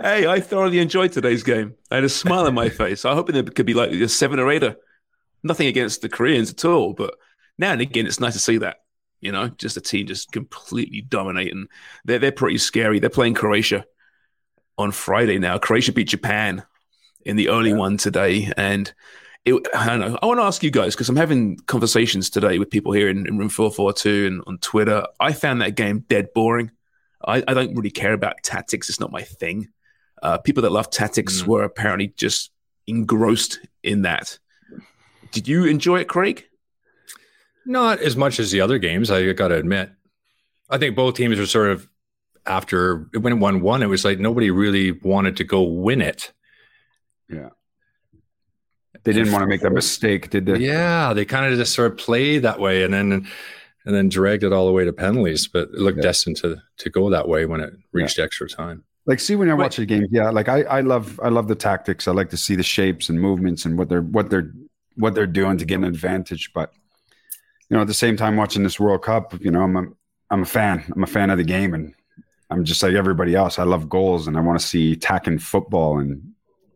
hey, 0.00 0.26
I 0.26 0.40
thoroughly 0.40 0.78
enjoyed 0.78 1.12
today's 1.12 1.42
game. 1.42 1.74
I 1.90 1.96
had 1.96 2.04
a 2.04 2.08
smile 2.08 2.46
on 2.46 2.54
my 2.54 2.68
face. 2.80 3.04
I 3.04 3.14
hoping 3.14 3.36
it 3.36 3.54
could 3.54 3.66
be 3.66 3.74
like 3.74 3.90
a 3.92 4.08
seven 4.08 4.38
or 4.38 4.50
eighter. 4.50 4.76
Nothing 5.42 5.66
against 5.68 6.02
the 6.02 6.08
Koreans 6.08 6.50
at 6.50 6.64
all, 6.64 6.92
but 6.92 7.14
now 7.58 7.72
and 7.72 7.80
again, 7.80 8.06
it's 8.06 8.20
nice 8.20 8.34
to 8.34 8.38
see 8.40 8.58
that. 8.58 8.78
You 9.20 9.32
know, 9.32 9.48
just 9.48 9.76
a 9.76 9.80
team 9.80 10.06
just 10.06 10.32
completely 10.32 11.02
dominating. 11.02 11.66
They're 12.04 12.18
they're 12.18 12.32
pretty 12.32 12.58
scary. 12.58 12.98
They're 12.98 13.10
playing 13.10 13.34
Croatia 13.34 13.84
on 14.78 14.92
Friday 14.92 15.38
now. 15.38 15.58
Croatia 15.58 15.92
beat 15.92 16.08
Japan 16.08 16.62
in 17.24 17.36
the 17.36 17.50
early 17.50 17.74
one 17.74 17.98
today, 17.98 18.50
and 18.56 18.92
it, 19.44 19.54
I 19.74 19.86
don't 19.86 20.00
know. 20.00 20.18
I 20.22 20.26
want 20.26 20.38
to 20.40 20.44
ask 20.44 20.62
you 20.62 20.70
guys 20.70 20.94
because 20.94 21.08
I'm 21.10 21.16
having 21.16 21.56
conversations 21.66 22.30
today 22.30 22.58
with 22.58 22.70
people 22.70 22.92
here 22.92 23.08
in, 23.10 23.26
in 23.26 23.36
room 23.38 23.50
four 23.50 23.70
four 23.70 23.92
two 23.92 24.26
and 24.26 24.42
on 24.46 24.58
Twitter. 24.58 25.06
I 25.18 25.32
found 25.34 25.60
that 25.60 25.74
game 25.76 26.00
dead 26.08 26.28
boring. 26.34 26.70
I, 27.22 27.42
I 27.46 27.52
don't 27.52 27.74
really 27.74 27.90
care 27.90 28.14
about 28.14 28.42
tactics. 28.42 28.88
It's 28.88 29.00
not 29.00 29.12
my 29.12 29.22
thing. 29.22 29.68
Uh, 30.22 30.38
people 30.38 30.62
that 30.62 30.72
love 30.72 30.88
tactics 30.90 31.42
Mm. 31.42 31.46
were 31.46 31.62
apparently 31.64 32.14
just 32.16 32.50
engrossed 32.86 33.58
in 33.82 34.02
that. 34.02 34.38
Did 35.32 35.46
you 35.46 35.64
enjoy 35.64 36.00
it, 36.00 36.08
Craig? 36.08 36.46
Not 37.70 38.00
as 38.00 38.16
much 38.16 38.40
as 38.40 38.50
the 38.50 38.60
other 38.60 38.78
games, 38.78 39.12
I 39.12 39.32
got 39.32 39.48
to 39.48 39.54
admit. 39.54 39.90
I 40.68 40.76
think 40.76 40.96
both 40.96 41.14
teams 41.14 41.38
were 41.38 41.46
sort 41.46 41.70
of 41.70 41.88
after 42.44 43.08
when 43.20 43.34
it 43.34 43.38
went 43.38 43.60
one. 43.62 43.80
It 43.80 43.86
was 43.86 44.04
like 44.04 44.18
nobody 44.18 44.50
really 44.50 44.90
wanted 44.90 45.36
to 45.36 45.44
go 45.44 45.62
win 45.62 46.02
it. 46.02 46.32
Yeah. 47.28 47.50
They 49.04 49.12
didn't 49.12 49.32
want 49.32 49.42
to 49.42 49.46
make 49.46 49.60
that 49.60 49.70
mistake, 49.72 50.30
did 50.30 50.46
they? 50.46 50.58
Yeah, 50.58 51.12
they 51.14 51.24
kind 51.24 51.50
of 51.50 51.56
just 51.58 51.72
sort 51.72 51.92
of 51.92 51.96
played 51.96 52.42
that 52.42 52.58
way, 52.58 52.82
and 52.82 52.92
then 52.92 53.12
and 53.12 53.94
then 53.94 54.08
dragged 54.08 54.42
it 54.42 54.52
all 54.52 54.66
the 54.66 54.72
way 54.72 54.84
to 54.84 54.92
penalties. 54.92 55.46
But 55.46 55.68
it 55.68 55.74
looked 55.78 55.98
Yeah. 55.98 56.02
destined 56.02 56.38
to 56.38 56.56
to 56.78 56.90
go 56.90 57.08
that 57.10 57.28
way 57.28 57.46
when 57.46 57.60
it 57.60 57.72
reached 57.92 58.18
extra 58.18 58.48
time. 58.48 58.82
Like, 59.06 59.20
see 59.20 59.36
when 59.36 59.48
I 59.48 59.54
watch 59.54 59.76
the 59.76 59.86
games, 59.86 60.08
yeah. 60.10 60.30
Like, 60.30 60.48
I, 60.48 60.62
I 60.62 60.80
love, 60.80 61.18
I 61.22 61.28
love 61.30 61.48
the 61.48 61.54
tactics. 61.54 62.06
I 62.06 62.12
like 62.12 62.30
to 62.30 62.36
see 62.36 62.54
the 62.56 62.62
shapes 62.62 63.08
and 63.08 63.18
movements 63.18 63.64
and 63.64 63.78
what 63.78 63.88
they're, 63.88 64.02
what 64.02 64.28
they're, 64.28 64.52
what 64.96 65.14
they're 65.14 65.26
doing 65.26 65.56
to 65.56 65.64
get 65.64 65.76
an 65.76 65.84
advantage. 65.84 66.50
But 66.52 66.72
you 67.70 67.76
know, 67.76 67.80
at 67.82 67.86
the 67.86 67.94
same 67.94 68.16
time, 68.16 68.36
watching 68.36 68.62
this 68.64 68.78
World 68.80 69.02
Cup, 69.02 69.32
you 69.40 69.50
know, 69.50 69.62
I'm, 69.62 69.76
a, 69.76 69.84
I'm 70.30 70.42
a 70.42 70.46
fan. 70.46 70.84
I'm 70.94 71.02
a 71.04 71.06
fan 71.06 71.30
of 71.30 71.38
the 71.38 71.44
game, 71.44 71.72
and 71.72 71.94
I'm 72.50 72.64
just 72.64 72.82
like 72.82 72.94
everybody 72.94 73.34
else. 73.34 73.58
I 73.58 73.62
love 73.64 73.88
goals, 73.88 74.26
and 74.26 74.36
I 74.36 74.40
want 74.40 74.60
to 74.60 74.66
see 74.66 74.92
attacking 74.92 75.38
football 75.38 75.98
and 75.98 76.20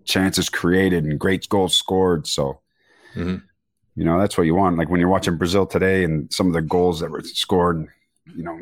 chances 0.04 0.48
created 0.48 1.04
and 1.04 1.18
great 1.18 1.48
goals 1.48 1.76
scored. 1.76 2.26
So, 2.26 2.60
Mhm. 3.16 3.42
you 3.96 4.04
know, 4.04 4.18
that's 4.18 4.36
what 4.38 4.44
you 4.46 4.54
want. 4.54 4.76
Like 4.78 4.88
when 4.88 5.00
you're 5.00 5.08
watching 5.08 5.36
Brazil 5.36 5.66
today 5.66 6.04
and 6.04 6.32
some 6.32 6.46
of 6.46 6.52
the 6.52 6.62
goals 6.62 7.00
that 7.00 7.10
were 7.10 7.22
scored, 7.22 7.86
you 8.36 8.42
know, 8.44 8.60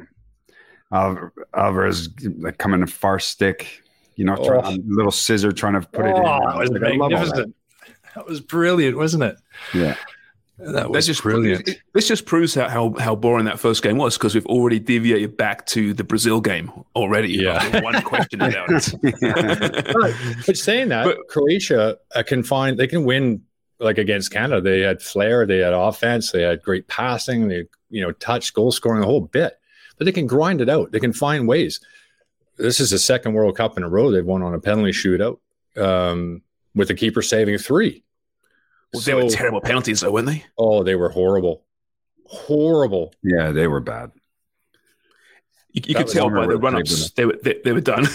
Alvar- 0.92 1.32
Alvarez 1.56 2.08
like 2.38 2.58
coming 2.58 2.80
to 2.80 2.86
far 2.86 3.18
stick, 3.18 3.66
you 4.16 4.24
know, 4.24 4.36
trying, 4.36 4.78
Oh. 4.80 4.82
little 4.86 5.10
scissor 5.10 5.50
trying 5.52 5.72
to 5.80 5.80
put 5.88 6.04
it 6.04 6.16
in. 6.16 6.22
that 6.22 6.56
was 6.56 6.70
Like, 6.70 6.82
I 6.82 7.24
that. 7.24 7.52
That 8.14 8.26
was 8.26 8.40
brilliant, 8.40 8.96
wasn't 8.96 9.22
it? 9.24 9.36
Yeah. 9.74 9.96
That 10.64 10.88
was 10.90 10.94
That's 10.94 11.06
just 11.06 11.22
brilliant. 11.22 11.68
it- 11.68 11.78
This 11.92 12.06
just 12.08 12.24
proves 12.26 12.54
how, 12.54 12.68
how, 12.68 12.94
how 12.98 13.14
boring 13.14 13.44
that 13.46 13.58
first 13.58 13.82
game 13.82 13.96
was 13.98 14.16
because 14.16 14.34
we've 14.34 14.46
already 14.46 14.78
deviated 14.78 15.36
back 15.36 15.66
to 15.66 15.92
the 15.92 16.04
Brazil 16.04 16.40
game 16.40 16.70
already. 16.94 17.32
Yeah. 17.32 17.80
One 17.82 18.00
question 18.02 18.40
about 18.42 18.68
it. 18.70 18.92
but, 19.92 20.14
but 20.46 20.56
saying 20.56 20.88
that, 20.90 21.04
But- 21.04 21.18
Croatia 21.28 21.96
uh, 22.14 22.22
can 22.22 22.42
find 22.42 22.78
they 22.78 22.86
can 22.86 23.04
win 23.04 23.42
like 23.80 23.98
against 23.98 24.30
Canada. 24.30 24.60
They 24.60 24.80
had 24.80 25.02
flair, 25.02 25.44
they 25.46 25.58
had 25.58 25.72
offense, 25.72 26.30
they 26.30 26.42
had 26.42 26.62
great 26.62 26.86
passing, 26.86 27.48
they 27.48 27.64
you 27.90 28.00
know 28.02 28.12
touch, 28.12 28.54
goal 28.54 28.70
scoring, 28.72 29.00
the 29.00 29.06
whole 29.06 29.20
bit. 29.22 29.58
But 29.98 30.04
they 30.04 30.12
can 30.12 30.26
grind 30.26 30.60
it 30.60 30.68
out. 30.68 30.92
They 30.92 31.00
can 31.00 31.12
find 31.12 31.46
ways. 31.48 31.80
This 32.56 32.78
is 32.80 32.90
the 32.90 32.98
second 32.98 33.32
World 33.34 33.56
Cup 33.56 33.76
in 33.76 33.82
a 33.82 33.88
row 33.88 34.10
they've 34.10 34.24
won 34.24 34.42
on 34.42 34.54
a 34.54 34.60
penalty 34.60 34.92
shootout 34.92 35.38
um, 35.76 36.42
with 36.74 36.88
the 36.88 36.94
keeper 36.94 37.22
saving 37.22 37.58
three. 37.58 38.04
Well, 38.92 39.02
they 39.02 39.14
were 39.14 39.28
terrible 39.28 39.60
penalties, 39.60 40.00
though, 40.00 40.12
weren't 40.12 40.26
they? 40.26 40.44
Oh, 40.58 40.82
they 40.82 40.94
were 40.94 41.08
horrible, 41.08 41.64
horrible. 42.26 43.14
Yeah, 43.22 43.50
they 43.50 43.66
were 43.66 43.80
bad. 43.80 44.12
You, 45.72 45.82
you 45.86 45.94
could 45.94 46.08
tell 46.08 46.28
by 46.28 46.46
the 46.46 46.58
run 46.58 46.74
ups 46.74 47.10
they 47.12 47.24
were 47.24 47.38
they, 47.42 47.58
they 47.64 47.72
were 47.72 47.80
done. 47.80 48.02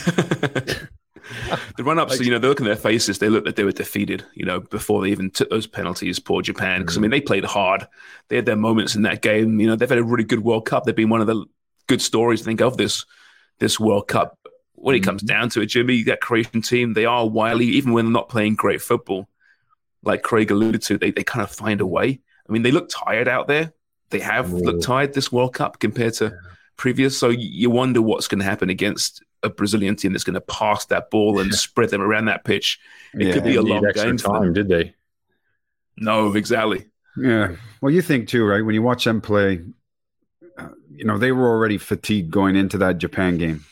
the 1.77 1.83
run 1.83 1.99
ups, 1.99 2.19
you 2.19 2.31
know, 2.31 2.39
they 2.39 2.47
look 2.47 2.59
in 2.59 2.65
their 2.65 2.75
faces, 2.75 3.19
they 3.19 3.29
look 3.29 3.45
that 3.45 3.55
they 3.55 3.63
were 3.63 3.71
defeated, 3.71 4.23
you 4.33 4.45
know, 4.45 4.59
before 4.59 5.01
they 5.01 5.09
even 5.09 5.29
took 5.31 5.49
those 5.49 5.67
penalties, 5.67 6.19
poor 6.19 6.41
Japan. 6.41 6.81
Because, 6.81 6.97
I 6.97 7.01
mean, 7.01 7.11
they 7.11 7.21
played 7.21 7.45
hard. 7.45 7.87
They 8.29 8.35
had 8.35 8.45
their 8.45 8.55
moments 8.55 8.95
in 8.95 9.01
that 9.03 9.21
game. 9.21 9.59
You 9.59 9.67
know, 9.67 9.75
they've 9.75 9.89
had 9.89 9.97
a 9.97 10.03
really 10.03 10.23
good 10.23 10.43
World 10.43 10.65
Cup. 10.65 10.83
They've 10.83 10.95
been 10.95 11.09
one 11.09 11.21
of 11.21 11.27
the 11.27 11.45
good 11.87 12.01
stories, 12.01 12.41
I 12.41 12.45
think, 12.45 12.61
of 12.61 12.77
this 12.77 13.05
this 13.59 13.79
World 13.79 14.07
Cup. 14.07 14.37
When 14.73 14.95
it 14.95 14.99
comes 14.99 15.23
mm-hmm. 15.23 15.33
down 15.39 15.49
to 15.49 15.61
it, 15.61 15.67
Jimmy, 15.67 16.03
that 16.03 16.21
Croatian 16.21 16.61
team, 16.61 16.93
they 16.93 17.05
are 17.05 17.27
wily, 17.27 17.65
even 17.65 17.93
when 17.93 18.05
they're 18.05 18.11
not 18.11 18.29
playing 18.29 18.55
great 18.55 18.81
football. 18.81 19.27
Like 20.07 20.23
Craig 20.23 20.49
alluded 20.49 20.81
to, 20.83 20.97
they, 20.97 21.11
they 21.11 21.23
kind 21.23 21.43
of 21.43 21.51
find 21.51 21.81
a 21.81 21.85
way. 21.85 22.19
I 22.47 22.51
mean, 22.51 22.63
they 22.63 22.71
look 22.71 22.89
tired 22.89 23.27
out 23.27 23.47
there. 23.47 23.73
They 24.09 24.19
have 24.19 24.53
Ooh. 24.53 24.57
looked 24.57 24.83
tired 24.83 25.13
this 25.13 25.31
World 25.31 25.53
Cup 25.53 25.79
compared 25.79 26.13
to 26.15 26.25
yeah. 26.25 26.31
previous. 26.77 27.17
So 27.17 27.29
you 27.29 27.69
wonder 27.69 28.01
what's 28.01 28.27
going 28.27 28.39
to 28.39 28.45
happen 28.45 28.69
against 28.69 29.21
a 29.43 29.49
Brazilian 29.49 29.95
team 29.95 30.13
that's 30.13 30.23
going 30.23 30.33
to 30.35 30.41
pass 30.41 30.85
that 30.85 31.09
ball 31.11 31.39
and 31.39 31.53
spread 31.65 31.89
them 31.89 32.01
around 32.01 32.25
that 32.25 32.45
pitch. 32.45 32.79
It 33.13 33.27
yeah, 33.27 33.33
could 33.33 33.43
be 33.43 33.55
a 33.55 33.61
long 33.61 33.85
game. 33.93 34.17
Time, 34.17 34.53
did 34.53 34.69
they? 34.69 34.95
No, 35.97 36.33
exactly. 36.33 36.85
Yeah. 37.17 37.55
Well, 37.81 37.91
you 37.91 38.01
think 38.01 38.27
too, 38.27 38.45
right? 38.45 38.63
When 38.63 38.75
you 38.75 38.81
watch 38.81 39.03
them 39.03 39.21
play, 39.21 39.61
uh, 40.57 40.69
you 40.91 41.05
know 41.05 41.17
they 41.17 41.31
were 41.31 41.47
already 41.47 41.77
fatigued 41.77 42.31
going 42.31 42.55
into 42.55 42.77
that 42.79 42.99
Japan 42.99 43.37
game. 43.37 43.65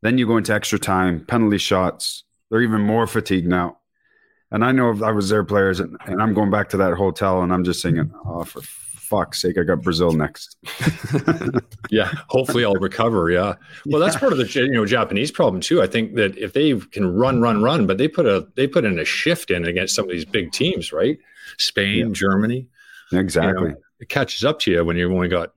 Then 0.00 0.18
you 0.18 0.26
go 0.26 0.36
into 0.36 0.52
extra 0.52 0.78
time, 0.78 1.24
penalty 1.24 1.58
shots. 1.58 2.24
They're 2.50 2.62
even 2.62 2.80
more 2.80 3.06
fatigued 3.06 3.48
now. 3.48 3.78
And 4.52 4.64
I 4.64 4.70
know 4.72 4.90
I 5.02 5.10
was 5.10 5.28
their 5.28 5.44
players, 5.44 5.80
and, 5.80 5.96
and 6.06 6.22
I'm 6.22 6.34
going 6.34 6.50
back 6.50 6.68
to 6.70 6.76
that 6.76 6.94
hotel, 6.94 7.42
and 7.42 7.52
I'm 7.52 7.64
just 7.64 7.80
singing, 7.80 8.12
"Oh, 8.24 8.44
for 8.44 8.60
fuck's 9.12 9.42
sake, 9.42 9.58
I 9.58 9.62
got 9.62 9.82
Brazil 9.82 10.12
next. 10.12 10.56
yeah, 11.90 12.10
hopefully 12.28 12.64
I'll 12.64 12.74
recover. 12.74 13.30
Yeah. 13.30 13.56
Well, 13.84 14.00
that's 14.00 14.16
part 14.16 14.32
of 14.32 14.38
the 14.38 14.46
you 14.46 14.72
know 14.72 14.86
Japanese 14.86 15.30
problem 15.30 15.60
too. 15.60 15.82
I 15.82 15.86
think 15.86 16.14
that 16.14 16.36
if 16.38 16.54
they 16.54 16.78
can 16.78 17.14
run, 17.14 17.42
run, 17.42 17.62
run, 17.62 17.86
but 17.86 17.98
they 17.98 18.08
put 18.08 18.24
a 18.24 18.48
they 18.54 18.66
put 18.66 18.86
in 18.86 18.98
a 18.98 19.04
shift 19.04 19.50
in 19.50 19.66
against 19.66 19.94
some 19.94 20.06
of 20.06 20.10
these 20.10 20.24
big 20.24 20.50
teams, 20.52 20.92
right? 20.92 21.18
Spain, 21.58 22.08
yeah. 22.08 22.12
Germany. 22.12 22.68
Exactly. 23.12 23.68
You 23.68 23.74
know, 23.74 23.80
it 24.00 24.08
catches 24.08 24.44
up 24.44 24.58
to 24.60 24.70
you 24.70 24.82
when 24.82 24.96
you've 24.96 25.12
only 25.12 25.28
got 25.28 25.52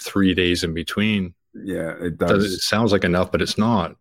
three 0.00 0.32
days 0.32 0.64
in 0.64 0.72
between. 0.72 1.34
Yeah, 1.54 1.92
it 2.00 2.16
does. 2.16 2.54
It 2.54 2.60
sounds 2.60 2.92
like 2.92 3.04
enough, 3.04 3.30
but 3.30 3.42
it's 3.42 3.58
not. 3.58 3.96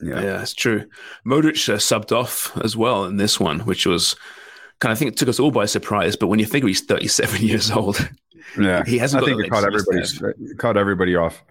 Yeah, 0.00 0.22
yeah, 0.22 0.42
it's 0.42 0.54
true. 0.54 0.88
Modric 1.26 1.68
uh, 1.68 1.76
subbed 1.76 2.12
off 2.12 2.56
as 2.62 2.76
well 2.76 3.04
in 3.04 3.16
this 3.16 3.40
one, 3.40 3.60
which 3.60 3.84
was 3.86 4.14
kind 4.78 4.92
of 4.92 4.96
I 4.96 4.98
think 4.98 5.12
it 5.12 5.16
took 5.18 5.28
us 5.28 5.40
all 5.40 5.50
by 5.50 5.66
surprise. 5.66 6.16
But 6.16 6.28
when 6.28 6.38
you 6.38 6.46
figure 6.46 6.68
he's 6.68 6.82
37 6.82 7.42
years 7.44 7.70
old, 7.70 8.08
yeah, 8.58 8.84
he 8.84 8.98
hasn't. 8.98 9.22
I 9.22 9.26
think 9.26 9.44
it 9.44 9.50
caught 9.50 9.64
everybody 9.64 10.54
caught 10.56 10.76
everybody 10.76 11.16
off. 11.16 11.42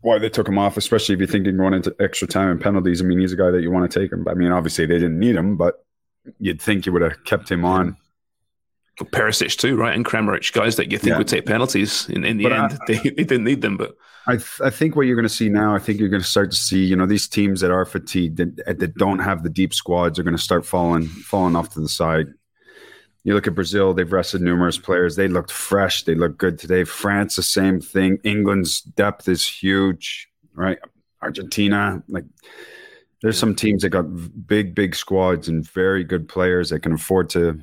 Why 0.00 0.18
they 0.18 0.28
took 0.28 0.48
him 0.48 0.58
off, 0.58 0.76
especially 0.76 1.14
if 1.14 1.18
you're 1.18 1.28
thinking 1.28 1.56
going 1.56 1.74
into 1.74 1.94
extra 1.98 2.28
time 2.28 2.50
and 2.50 2.60
penalties. 2.60 3.02
I 3.02 3.04
mean, 3.04 3.18
he's 3.18 3.32
a 3.32 3.36
guy 3.36 3.50
that 3.50 3.62
you 3.62 3.70
want 3.70 3.90
to 3.90 4.00
take 4.00 4.12
him. 4.12 4.26
I 4.28 4.34
mean, 4.34 4.52
obviously 4.52 4.86
they 4.86 4.94
didn't 4.94 5.18
need 5.18 5.34
him, 5.34 5.56
but 5.56 5.84
you'd 6.38 6.62
think 6.62 6.86
you 6.86 6.92
would 6.92 7.02
have 7.02 7.24
kept 7.24 7.50
him 7.50 7.64
on. 7.64 7.96
Perisic 9.04 9.56
too, 9.56 9.76
right? 9.76 9.94
And 9.94 10.04
Kramaric, 10.04 10.52
guys 10.52 10.76
that 10.76 10.90
you 10.90 10.98
think 10.98 11.12
yeah. 11.12 11.18
would 11.18 11.28
take 11.28 11.46
penalties. 11.46 12.08
In, 12.08 12.24
in 12.24 12.36
the 12.36 12.44
but 12.44 12.52
end, 12.52 12.72
I, 12.72 12.78
they, 12.86 13.10
they, 13.10 13.24
didn't 13.24 13.44
need 13.44 13.60
them. 13.60 13.76
But 13.76 13.96
I, 14.28 14.36
th- 14.36 14.60
I 14.62 14.68
think 14.68 14.94
what 14.94 15.06
you're 15.06 15.16
going 15.16 15.22
to 15.22 15.34
see 15.34 15.48
now, 15.48 15.74
I 15.74 15.78
think 15.78 15.98
you're 15.98 16.10
going 16.10 16.22
to 16.22 16.28
start 16.28 16.50
to 16.50 16.56
see, 16.56 16.84
you 16.84 16.94
know, 16.94 17.06
these 17.06 17.26
teams 17.26 17.62
that 17.62 17.70
are 17.70 17.86
fatigued 17.86 18.36
that, 18.36 18.78
that 18.78 18.94
don't 18.96 19.20
have 19.20 19.42
the 19.42 19.48
deep 19.48 19.72
squads 19.72 20.18
are 20.18 20.22
going 20.22 20.36
to 20.36 20.42
start 20.42 20.66
falling 20.66 21.06
falling 21.06 21.56
off 21.56 21.70
to 21.70 21.80
the 21.80 21.88
side. 21.88 22.26
You 23.24 23.32
look 23.32 23.46
at 23.46 23.54
Brazil, 23.54 23.94
they've 23.94 24.12
rested 24.12 24.42
numerous 24.42 24.76
players. 24.76 25.16
They 25.16 25.28
looked 25.28 25.50
fresh. 25.50 26.02
They 26.02 26.14
look 26.14 26.36
good 26.36 26.58
today. 26.58 26.84
France, 26.84 27.36
the 27.36 27.42
same 27.42 27.80
thing. 27.80 28.18
England's 28.22 28.82
depth 28.82 29.28
is 29.28 29.48
huge, 29.48 30.28
right? 30.52 30.78
Argentina, 31.22 32.02
like 32.08 32.24
there's 33.22 33.38
some 33.38 33.54
teams 33.54 33.80
that 33.80 33.88
got 33.88 34.46
big, 34.46 34.74
big 34.74 34.94
squads 34.94 35.48
and 35.48 35.66
very 35.70 36.04
good 36.04 36.28
players 36.28 36.68
that 36.68 36.80
can 36.80 36.92
afford 36.92 37.30
to, 37.30 37.62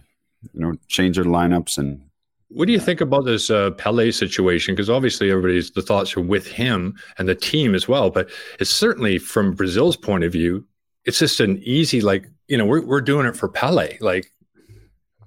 you 0.51 0.59
know, 0.59 0.73
change 0.87 1.17
their 1.17 1.25
lineups 1.25 1.77
and 1.77 2.01
what 2.49 2.67
do 2.67 2.73
you 2.73 2.79
think 2.79 3.01
about 3.01 3.25
this 3.25 3.49
uh, 3.49 3.71
Pele 3.71 4.11
situation? 4.11 4.75
Because 4.75 4.89
obviously, 4.89 5.31
everybody's 5.31 5.71
the 5.71 5.81
thoughts 5.81 6.15
are 6.15 6.21
with 6.21 6.47
him 6.47 6.95
and 7.17 7.27
the 7.27 7.35
team 7.35 7.73
as 7.73 7.87
well. 7.87 8.09
But 8.09 8.29
it's 8.59 8.69
certainly 8.69 9.17
from 9.17 9.53
Brazil's 9.53 9.97
point 9.97 10.23
of 10.23 10.31
view, 10.31 10.65
it's 11.05 11.19
just 11.19 11.39
an 11.39 11.59
easy 11.63 12.01
like 12.01 12.29
you 12.47 12.57
know 12.57 12.65
we're 12.65 12.85
we're 12.85 13.01
doing 13.01 13.25
it 13.25 13.35
for 13.35 13.49
Pele. 13.49 13.97
Like 13.99 14.31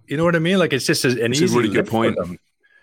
you 0.07 0.17
know 0.17 0.25
what 0.25 0.37
I 0.37 0.41
mean? 0.41 0.59
Like 0.59 0.73
it's 0.73 0.87
just 0.87 1.05
an 1.05 1.19
it's 1.19 1.41
easy. 1.41 1.55
A 1.55 1.61
really 1.61 1.75
good 1.75 1.87
point. 1.87 2.17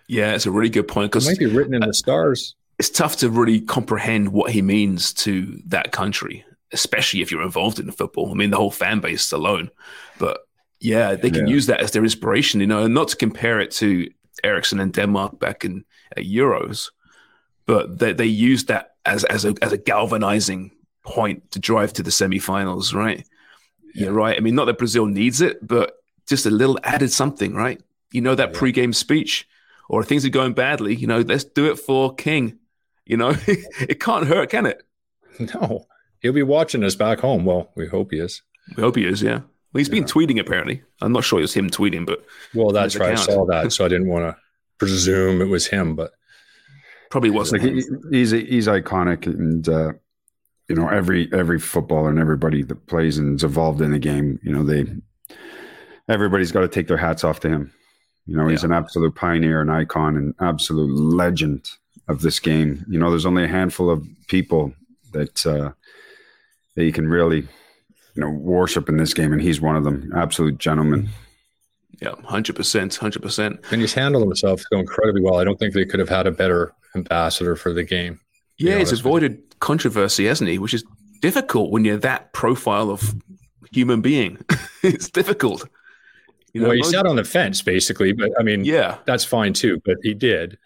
Yeah, 0.07 0.33
it's 0.33 0.45
a 0.45 0.51
really 0.51 0.69
good 0.69 0.87
point 0.87 1.11
because 1.11 1.27
it 1.27 1.31
might 1.31 1.39
be 1.39 1.45
written 1.47 1.73
in 1.73 1.81
the 1.81 1.93
stars. 1.93 2.55
It's 2.77 2.89
tough 2.89 3.17
to 3.17 3.29
really 3.29 3.61
comprehend 3.61 4.29
what 4.29 4.51
he 4.51 4.61
means 4.61 5.13
to 5.13 5.59
that 5.65 5.91
country, 5.91 6.45
especially 6.73 7.21
if 7.21 7.31
you're 7.31 7.41
involved 7.41 7.79
in 7.79 7.85
the 7.85 7.91
football. 7.91 8.29
I 8.29 8.35
mean, 8.35 8.51
the 8.51 8.57
whole 8.57 8.69
fan 8.69 8.99
base 8.99 9.31
alone. 9.31 9.71
But 10.19 10.39
yeah, 10.79 11.15
they 11.15 11.31
can 11.31 11.47
yeah. 11.47 11.53
use 11.53 11.65
that 11.67 11.79
as 11.79 11.91
their 11.91 12.03
inspiration, 12.03 12.59
you 12.59 12.67
know, 12.67 12.83
and 12.83 12.93
not 12.93 13.07
to 13.07 13.15
compare 13.15 13.59
it 13.59 13.71
to 13.71 14.11
Eriksen 14.43 14.79
and 14.79 14.93
Denmark 14.93 15.39
back 15.39 15.65
in 15.65 15.85
Euros, 16.17 16.91
but 17.65 17.99
they, 17.99 18.13
they 18.13 18.25
used 18.25 18.67
that 18.67 18.95
as 19.05 19.23
as 19.25 19.45
a 19.45 19.53
as 19.61 19.71
a 19.71 19.77
galvanizing 19.77 20.71
point 21.03 21.51
to 21.51 21.59
drive 21.59 21.93
to 21.93 22.03
the 22.03 22.11
semi-finals, 22.11 22.93
right? 22.93 23.25
Yeah, 23.93 24.09
right. 24.09 24.35
I 24.35 24.39
mean, 24.41 24.55
not 24.55 24.65
that 24.65 24.77
Brazil 24.77 25.05
needs 25.05 25.41
it, 25.41 25.65
but 25.65 25.93
just 26.27 26.45
a 26.45 26.49
little 26.49 26.79
added 26.83 27.11
something, 27.11 27.53
right? 27.53 27.81
You 28.11 28.21
know 28.21 28.35
that 28.35 28.53
yeah. 28.53 28.59
pre-game 28.59 28.93
speech, 28.93 29.47
or 29.87 30.03
things 30.03 30.25
are 30.25 30.29
going 30.29 30.53
badly. 30.53 30.95
You 30.95 31.07
know, 31.07 31.19
let's 31.19 31.43
do 31.43 31.69
it 31.71 31.77
for 31.77 32.13
King. 32.15 32.57
You 33.05 33.17
know, 33.17 33.35
it 33.47 33.99
can't 33.99 34.27
hurt, 34.27 34.49
can 34.49 34.65
it? 34.65 34.81
No, 35.53 35.85
he'll 36.21 36.31
be 36.31 36.43
watching 36.43 36.81
us 36.81 36.95
back 36.95 37.19
home. 37.19 37.43
Well, 37.43 37.69
we 37.75 37.87
hope 37.87 38.11
he 38.11 38.19
is. 38.19 38.41
We 38.77 38.81
hope 38.81 38.95
he 38.95 39.05
is. 39.05 39.21
Yeah. 39.21 39.41
Well, 39.75 39.79
he's 39.79 39.89
yeah. 39.89 39.95
been 39.95 40.05
tweeting 40.05 40.39
apparently. 40.39 40.81
I'm 41.01 41.11
not 41.11 41.25
sure 41.25 41.39
it 41.39 41.41
was 41.41 41.53
him 41.53 41.69
tweeting, 41.69 42.05
but 42.05 42.25
well, 42.53 42.71
that's 42.71 42.95
right. 42.95 43.11
Account. 43.11 43.29
I 43.29 43.33
saw 43.33 43.45
that, 43.47 43.73
so 43.73 43.83
I 43.83 43.89
didn't 43.89 44.07
want 44.07 44.23
to 44.23 44.41
presume 44.77 45.41
it 45.41 45.49
was 45.49 45.67
him, 45.67 45.97
but 45.97 46.13
probably 47.09 47.29
wasn't. 47.29 47.61
Like 47.61 47.73
he, 47.73 47.83
he's 48.09 48.31
he's 48.31 48.67
iconic, 48.67 49.25
and 49.25 49.67
uh, 49.67 49.91
you 50.69 50.77
know 50.77 50.87
every 50.87 51.27
every 51.33 51.59
footballer 51.59 52.09
and 52.09 52.19
everybody 52.19 52.63
that 52.63 52.87
plays 52.87 53.17
and 53.17 53.35
is 53.35 53.43
involved 53.43 53.81
in 53.81 53.91
the 53.91 53.99
game, 53.99 54.39
you 54.43 54.53
know 54.53 54.63
they 54.63 54.85
everybody's 56.07 56.53
got 56.53 56.61
to 56.61 56.69
take 56.69 56.87
their 56.87 56.95
hats 56.95 57.25
off 57.25 57.41
to 57.41 57.49
him. 57.49 57.73
You 58.27 58.37
know, 58.37 58.47
he's 58.47 58.63
yeah. 58.63 58.67
an 58.67 58.71
absolute 58.71 59.13
pioneer, 59.13 59.59
an 59.59 59.69
icon, 59.69 60.15
an 60.15 60.35
absolute 60.39 60.97
legend 60.97 61.69
of 62.07 62.21
this 62.21 62.39
game. 62.39 62.85
You 62.87 62.97
know, 62.97 63.09
there's 63.09 63.25
only 63.25 63.43
a 63.43 63.49
handful 63.49 63.89
of 63.89 64.07
people 64.29 64.73
that 65.11 65.45
uh, 65.45 65.73
that 66.75 66.85
you 66.85 66.93
can 66.93 67.09
really, 67.09 67.49
you 68.15 68.21
know, 68.21 68.29
worship 68.29 68.89
in 68.89 68.97
this 68.97 69.13
game, 69.13 69.33
and 69.33 69.41
he's 69.41 69.61
one 69.61 69.75
of 69.75 69.83
them. 69.83 70.11
Absolute 70.15 70.57
gentleman. 70.57 71.09
Yeah, 72.01 72.15
hundred 72.23 72.55
percent, 72.55 72.95
hundred 72.95 73.21
percent. 73.21 73.59
And 73.71 73.81
he's 73.81 73.93
handled 73.93 74.23
himself 74.23 74.61
so 74.71 74.79
incredibly 74.79 75.21
well. 75.21 75.35
I 75.35 75.43
don't 75.43 75.59
think 75.59 75.73
they 75.73 75.85
could 75.85 75.99
have 75.99 76.09
had 76.09 76.27
a 76.27 76.31
better 76.31 76.73
ambassador 76.95 77.55
for 77.55 77.73
the 77.73 77.83
game. 77.83 78.19
Yeah, 78.57 78.79
he's 78.79 78.91
avoided 78.91 79.41
controversy, 79.59 80.25
hasn't 80.25 80.49
he? 80.49 80.59
Which 80.59 80.73
is 80.73 80.83
difficult 81.21 81.71
when 81.71 81.85
you're 81.85 81.97
that 81.97 82.33
profile 82.33 82.89
of 82.89 83.15
human 83.71 84.01
being. 84.01 84.37
it's 84.83 85.09
difficult. 85.09 85.67
You 86.53 86.61
know, 86.61 86.67
well, 86.69 86.77
he 86.77 86.83
sat 86.83 87.05
on 87.05 87.17
the 87.17 87.25
fence 87.25 87.61
basically, 87.61 88.13
but 88.13 88.31
I 88.39 88.43
mean, 88.43 88.63
yeah, 88.63 88.97
that's 89.05 89.25
fine 89.25 89.51
too. 89.51 89.81
But 89.83 89.97
he 90.03 90.13
did. 90.13 90.57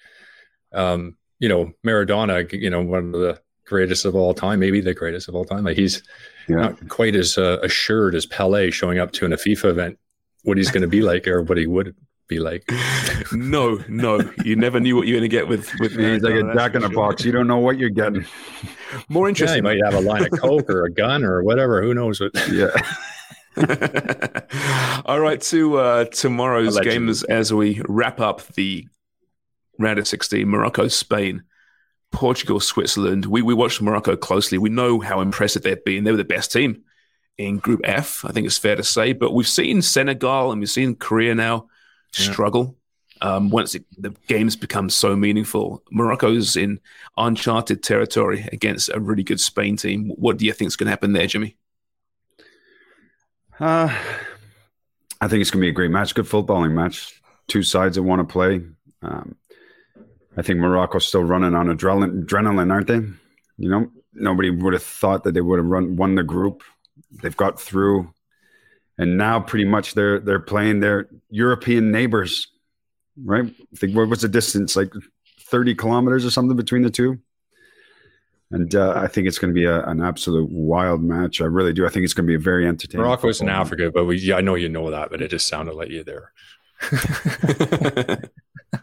Um, 0.71 1.17
you 1.39 1.49
know, 1.49 1.73
Maradona, 1.85 2.51
you 2.51 2.69
know, 2.69 2.81
one 2.81 3.15
of 3.15 3.19
the 3.19 3.41
greatest 3.69 4.05
of 4.05 4.15
all 4.15 4.33
time, 4.33 4.59
maybe 4.59 4.81
the 4.81 4.93
greatest 4.93 5.29
of 5.29 5.35
all 5.35 5.45
time. 5.45 5.63
Like 5.63 5.77
he's 5.77 6.03
yeah. 6.47 6.55
not 6.57 6.89
quite 6.89 7.15
as 7.15 7.37
uh, 7.37 7.59
assured 7.61 8.15
as 8.15 8.25
Pele 8.25 8.71
showing 8.71 8.99
up 8.99 9.11
to 9.13 9.25
in 9.25 9.33
a 9.33 9.37
FIFA 9.37 9.65
event 9.65 9.99
what 10.43 10.57
he's 10.57 10.71
going 10.71 10.81
to 10.81 10.87
be 10.87 11.01
like 11.01 11.27
or 11.27 11.43
what 11.43 11.57
he 11.57 11.67
would 11.67 11.95
be 12.27 12.39
like. 12.39 12.63
no, 13.31 13.79
no, 13.87 14.21
you 14.43 14.55
never 14.55 14.79
knew 14.79 14.95
what 14.95 15.07
you're 15.07 15.19
going 15.19 15.29
to 15.29 15.35
get 15.35 15.47
with 15.47 15.69
with. 15.79 15.95
He's 15.95 16.21
like 16.21 16.35
a 16.35 16.53
jack 16.53 16.75
in 16.75 16.83
a 16.83 16.89
box. 16.89 17.23
You 17.25 17.31
don't 17.31 17.47
know 17.47 17.57
what 17.57 17.77
you're 17.77 17.89
getting. 17.89 18.25
More 19.09 19.29
interesting. 19.29 19.63
Yeah, 19.63 19.73
he 19.73 19.81
might 19.81 19.85
have 19.85 20.01
a 20.01 20.07
line 20.07 20.25
of 20.25 20.39
coke 20.39 20.69
or 20.69 20.85
a 20.85 20.91
gun 20.91 21.23
or 21.23 21.43
whatever. 21.43 21.81
Who 21.81 21.93
knows 21.93 22.19
what? 22.19 22.31
Yeah. 22.51 22.69
All 25.05 25.19
right, 25.19 25.41
to 25.41 25.77
uh, 25.77 26.05
tomorrow's 26.05 26.79
games 26.79 27.23
as 27.23 27.51
we 27.51 27.81
wrap 27.89 28.21
up 28.21 28.45
the 28.53 28.87
round 29.77 29.99
of 29.99 30.07
16, 30.07 30.47
Morocco, 30.47 30.87
Spain, 30.87 31.43
Portugal, 32.11 32.59
Switzerland. 32.59 33.25
We, 33.25 33.41
we 33.41 33.53
watched 33.53 33.81
Morocco 33.81 34.15
closely. 34.15 34.57
We 34.57 34.69
know 34.69 34.99
how 34.99 35.21
impressive 35.21 35.63
they've 35.63 35.83
been. 35.83 36.03
They 36.03 36.11
were 36.11 36.17
the 36.17 36.23
best 36.23 36.51
team 36.51 36.83
in 37.37 37.57
Group 37.57 37.81
F, 37.83 38.25
I 38.25 38.31
think 38.31 38.45
it's 38.45 38.57
fair 38.57 38.75
to 38.75 38.83
say. 38.83 39.13
But 39.13 39.33
we've 39.33 39.47
seen 39.47 39.81
Senegal 39.81 40.51
and 40.51 40.59
we've 40.59 40.69
seen 40.69 40.95
Korea 40.95 41.35
now 41.35 41.67
yeah. 42.17 42.31
struggle 42.31 42.75
um, 43.21 43.49
once 43.49 43.75
it, 43.75 43.85
the 43.97 44.11
games 44.27 44.55
become 44.55 44.89
so 44.89 45.15
meaningful. 45.15 45.83
Morocco's 45.91 46.55
in 46.55 46.79
uncharted 47.17 47.83
territory 47.83 48.47
against 48.51 48.89
a 48.89 48.99
really 48.99 49.23
good 49.23 49.39
Spain 49.39 49.77
team. 49.77 50.09
What 50.15 50.37
do 50.37 50.45
you 50.45 50.53
think 50.53 50.67
is 50.67 50.75
going 50.75 50.87
to 50.87 50.91
happen 50.91 51.13
there, 51.13 51.27
Jimmy? 51.27 51.57
Uh, 53.59 53.93
I 55.19 55.27
think 55.27 55.41
it's 55.41 55.51
going 55.51 55.61
to 55.61 55.65
be 55.65 55.69
a 55.69 55.73
great 55.73 55.91
match, 55.91 56.15
good 56.15 56.25
footballing 56.25 56.71
match. 56.71 57.21
Two 57.47 57.63
sides 57.63 57.95
that 57.95 58.03
want 58.03 58.19
to 58.19 58.31
play. 58.31 58.61
Um, 59.01 59.35
I 60.37 60.41
think 60.41 60.59
Morocco's 60.59 61.07
still 61.07 61.23
running 61.23 61.55
on 61.55 61.67
adrenaline, 61.67 62.23
adrenaline, 62.23 62.71
aren't 62.71 62.87
they? 62.87 63.01
You 63.57 63.69
know, 63.69 63.91
nobody 64.13 64.49
would 64.49 64.73
have 64.73 64.83
thought 64.83 65.23
that 65.23 65.33
they 65.33 65.41
would 65.41 65.59
have 65.59 65.65
run 65.65 65.95
won 65.95 66.15
the 66.15 66.23
group. 66.23 66.63
They've 67.21 67.35
got 67.35 67.59
through, 67.59 68.13
and 68.97 69.17
now 69.17 69.39
pretty 69.39 69.65
much 69.65 69.95
they're 69.95 70.19
they're 70.19 70.39
playing 70.39 70.79
their 70.79 71.07
European 71.29 71.91
neighbors, 71.91 72.47
right? 73.23 73.45
I 73.45 73.75
think 73.75 73.95
what 73.95 74.09
was 74.09 74.21
the 74.21 74.29
distance? 74.29 74.75
Like 74.75 74.93
thirty 75.41 75.75
kilometers 75.75 76.25
or 76.25 76.31
something 76.31 76.55
between 76.55 76.83
the 76.83 76.89
two. 76.89 77.19
And 78.51 78.73
uh, 78.73 78.93
I 78.95 79.07
think 79.07 79.27
it's 79.27 79.37
going 79.37 79.53
to 79.53 79.59
be 79.59 79.65
a, 79.65 79.83
an 79.85 80.01
absolute 80.01 80.49
wild 80.49 81.03
match. 81.03 81.39
I 81.39 81.45
really 81.45 81.71
do. 81.71 81.85
I 81.85 81.89
think 81.89 82.03
it's 82.03 82.15
going 82.15 82.25
to 82.25 82.31
be 82.31 82.35
a 82.35 82.39
very 82.39 82.67
entertaining. 82.67 83.05
Morocco's 83.05 83.41
in 83.41 83.49
Africa, 83.49 83.91
but 83.93 84.05
we, 84.05 84.17
yeah, 84.17 84.37
I 84.37 84.41
know 84.41 84.55
you 84.55 84.69
know 84.69 84.89
that, 84.89 85.11
but 85.11 85.21
it 85.21 85.29
just 85.29 85.45
sounded 85.45 85.75
like 85.75 85.89
you 85.89 86.03
there. 86.03 86.31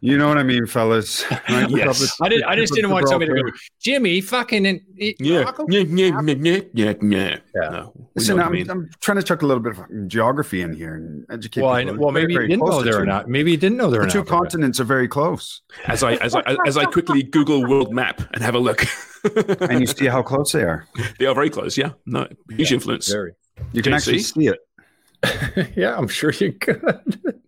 You 0.00 0.18
know 0.18 0.28
what 0.28 0.38
I 0.38 0.42
mean, 0.42 0.66
fellas? 0.66 1.24
Right? 1.48 1.70
Yes. 1.70 2.12
I, 2.20 2.28
did, 2.28 2.42
I 2.42 2.56
just 2.56 2.74
didn't 2.74 2.90
want 2.90 3.08
somebody 3.08 3.32
to 3.32 3.42
go, 3.42 3.50
Jimmy, 3.80 4.20
fucking. 4.20 4.66
In, 4.66 4.80
yeah. 4.96 5.52
Yeah, 5.68 5.80
yeah, 5.82 6.20
yeah, 6.20 6.20
yeah, 6.42 6.60
yeah, 6.72 6.92
yeah. 7.00 7.38
Yeah. 7.54 7.68
No, 7.70 7.92
Listen, 8.14 8.40
I'm, 8.40 8.52
mean. 8.52 8.68
I'm 8.68 8.90
trying 9.00 9.18
to 9.18 9.22
chuck 9.22 9.42
a 9.42 9.46
little 9.46 9.62
bit 9.62 9.78
of 9.78 10.08
geography 10.08 10.62
in 10.62 10.74
here 10.74 10.94
and 10.94 11.24
educate. 11.30 11.62
Well, 11.62 11.72
I, 11.72 11.84
well, 11.84 12.10
maybe 12.10 12.34
you 12.34 12.40
didn't 12.40 12.60
know 12.66 12.82
to 12.82 12.90
they're 12.90 13.04
not. 13.04 13.28
Maybe 13.28 13.52
you 13.52 13.56
didn't 13.56 13.76
know 13.76 13.90
they're 13.90 14.04
The 14.04 14.10
two 14.10 14.20
Africa. 14.20 14.36
continents 14.36 14.80
are 14.80 14.84
very 14.84 15.08
close, 15.08 15.62
As 15.86 16.02
I 16.02 16.14
as 16.14 16.34
I 16.34 16.56
as 16.66 16.76
I 16.76 16.84
quickly 16.86 17.22
Google 17.22 17.66
world 17.68 17.92
map 17.92 18.20
and 18.34 18.42
have 18.42 18.54
a 18.54 18.58
look, 18.58 18.84
and 19.60 19.80
you 19.80 19.86
see 19.86 20.06
how 20.06 20.22
close 20.22 20.52
they 20.52 20.62
are. 20.62 20.86
they 21.18 21.26
are 21.26 21.34
very 21.34 21.50
close. 21.50 21.78
Yeah, 21.78 21.92
no, 22.06 22.26
huge 22.50 22.72
influence. 22.72 23.08
Very. 23.08 23.32
You 23.72 23.82
can 23.82 23.92
JC? 23.92 23.96
actually 23.96 24.18
see 24.20 24.48
it. 24.48 25.72
yeah, 25.76 25.96
I'm 25.96 26.08
sure 26.08 26.32
you 26.32 26.52
could. 26.52 27.40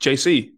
JC. 0.00 0.52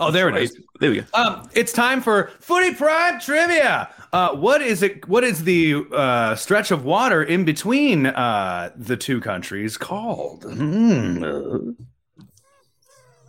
Oh, 0.00 0.10
there 0.10 0.28
it 0.30 0.36
is. 0.42 0.56
There 0.80 0.90
we 0.90 1.00
go. 1.00 1.06
Um, 1.12 1.48
it's 1.54 1.72
time 1.72 2.00
for 2.00 2.30
Footy 2.40 2.74
Prime 2.74 3.20
trivia. 3.20 3.90
Uh, 4.12 4.34
what 4.34 4.62
is 4.62 4.82
it? 4.82 5.06
What 5.08 5.22
is 5.22 5.44
the 5.44 5.84
uh, 5.92 6.34
stretch 6.34 6.70
of 6.70 6.84
water 6.84 7.22
in 7.22 7.44
between 7.44 8.06
uh, 8.06 8.70
the 8.74 8.96
two 8.96 9.20
countries 9.20 9.76
called? 9.76 10.44
Hmm. 10.44 11.72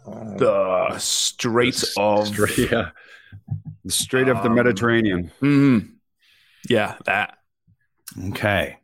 The 0.05 0.95
Strait 0.97 1.83
of. 1.97 2.27
Straight- 2.27 2.57
yeah. 2.71 2.89
The 3.83 3.91
Strait 3.91 4.27
of 4.29 4.37
the 4.41 4.49
Um, 4.49 4.55
Mediterranean. 4.55 5.31
Mm, 5.41 5.91
yeah, 6.69 6.95
that. 7.05 7.37
Okay. 8.29 8.77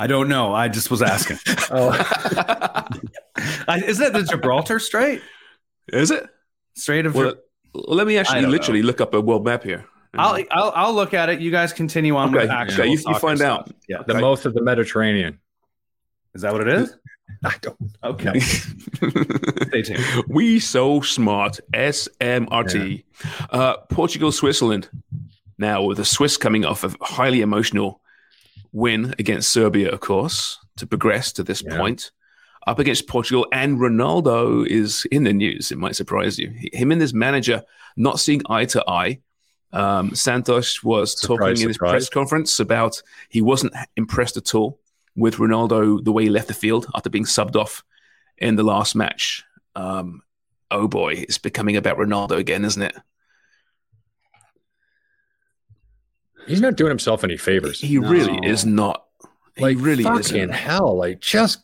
I 0.00 0.06
don't 0.06 0.28
know. 0.28 0.54
I 0.54 0.68
just 0.68 0.90
was 0.90 1.02
asking. 1.02 1.38
Oh, 1.70 1.90
isn't 3.86 4.06
it 4.06 4.12
the 4.14 4.22
Gibraltar 4.22 4.78
Strait? 4.78 5.20
Is 5.92 6.10
it? 6.10 6.26
Strait 6.74 7.06
of. 7.06 7.14
Well, 7.14 7.30
Gib- 7.30 7.38
let 7.74 8.06
me 8.06 8.16
actually 8.18 8.42
don't 8.42 8.50
literally 8.50 8.82
look 8.82 9.00
up 9.00 9.14
a 9.14 9.20
world 9.20 9.44
map 9.44 9.62
here. 9.62 9.84
I'll, 10.14 10.42
I'll 10.50 10.72
I'll 10.74 10.94
look 10.94 11.12
at 11.14 11.28
it. 11.28 11.40
You 11.40 11.50
guys 11.50 11.72
continue 11.72 12.16
on 12.16 12.30
Okay, 12.30 12.38
with 12.44 12.50
actual. 12.50 12.82
okay, 12.82 12.90
you- 12.92 12.98
you 13.06 13.14
find 13.18 13.38
stuff. 13.38 13.60
out. 13.68 13.74
Yeah. 13.88 13.98
the 14.06 14.14
mouth 14.14 14.44
of 14.46 14.54
the 14.54 14.62
Mediterranean. 14.62 15.38
Is 16.34 16.42
that 16.42 16.52
what 16.52 16.62
it 16.66 16.68
is? 16.68 16.94
I 17.44 17.54
don't. 17.60 17.76
Okay. 18.02 18.38
Stay 19.68 19.82
tuned. 19.82 20.04
we 20.28 20.58
so 20.60 21.00
smart. 21.02 21.60
SMRT. 21.74 23.04
Uh, 23.50 23.76
Portugal, 23.90 24.32
Switzerland. 24.32 24.88
Now 25.58 25.82
with 25.82 25.98
the 25.98 26.04
Swiss 26.04 26.36
coming 26.36 26.64
off 26.64 26.84
a 26.84 26.92
highly 27.00 27.40
emotional 27.42 28.00
win 28.72 29.14
against 29.18 29.50
Serbia, 29.50 29.90
of 29.90 30.00
course, 30.00 30.58
to 30.76 30.86
progress 30.86 31.32
to 31.32 31.42
this 31.42 31.62
Yeah. 31.66 31.76
point. 31.76 32.10
Up 32.66 32.78
against 32.78 33.06
Portugal, 33.06 33.46
and 33.52 33.78
Ronaldo 33.78 34.66
is 34.66 35.06
in 35.10 35.24
the 35.24 35.32
news. 35.32 35.72
It 35.72 35.78
might 35.78 35.96
surprise 35.96 36.38
you. 36.38 36.52
Him 36.72 36.92
and 36.92 37.00
his 37.00 37.14
manager 37.14 37.62
not 37.96 38.20
seeing 38.20 38.42
eye 38.48 38.66
to 38.66 38.84
eye. 38.88 39.20
Um, 39.72 40.14
Santos 40.14 40.82
was 40.82 41.18
Surprise, 41.18 41.38
talking 41.38 41.62
in 41.62 41.68
his 41.68 41.76
surprise. 41.76 41.90
press 41.92 42.08
conference 42.08 42.60
about 42.60 43.02
he 43.28 43.40
wasn't 43.40 43.74
impressed 43.96 44.36
at 44.36 44.54
all 44.54 44.80
with 45.16 45.36
Ronaldo 45.36 46.02
the 46.04 46.12
way 46.12 46.24
he 46.24 46.30
left 46.30 46.48
the 46.48 46.54
field 46.54 46.86
after 46.94 47.10
being 47.10 47.24
subbed 47.24 47.56
off 47.56 47.84
in 48.38 48.56
the 48.56 48.62
last 48.62 48.94
match. 48.94 49.44
Um, 49.74 50.22
oh 50.70 50.88
boy, 50.88 51.12
it's 51.14 51.38
becoming 51.38 51.76
about 51.76 51.98
Ronaldo 51.98 52.32
again, 52.38 52.64
isn't 52.64 52.82
it? 52.82 52.96
He's 56.46 56.60
not 56.60 56.76
doing 56.76 56.88
himself 56.90 57.24
any 57.24 57.36
favors. 57.36 57.80
He 57.80 57.98
really 57.98 58.38
is 58.46 58.64
not. 58.64 59.04
Like, 59.58 59.76
he 59.76 59.82
really 59.82 60.04
fucking 60.04 60.20
isn't. 60.20 60.50
hell. 60.50 60.96
Like, 60.96 61.20
just 61.20 61.58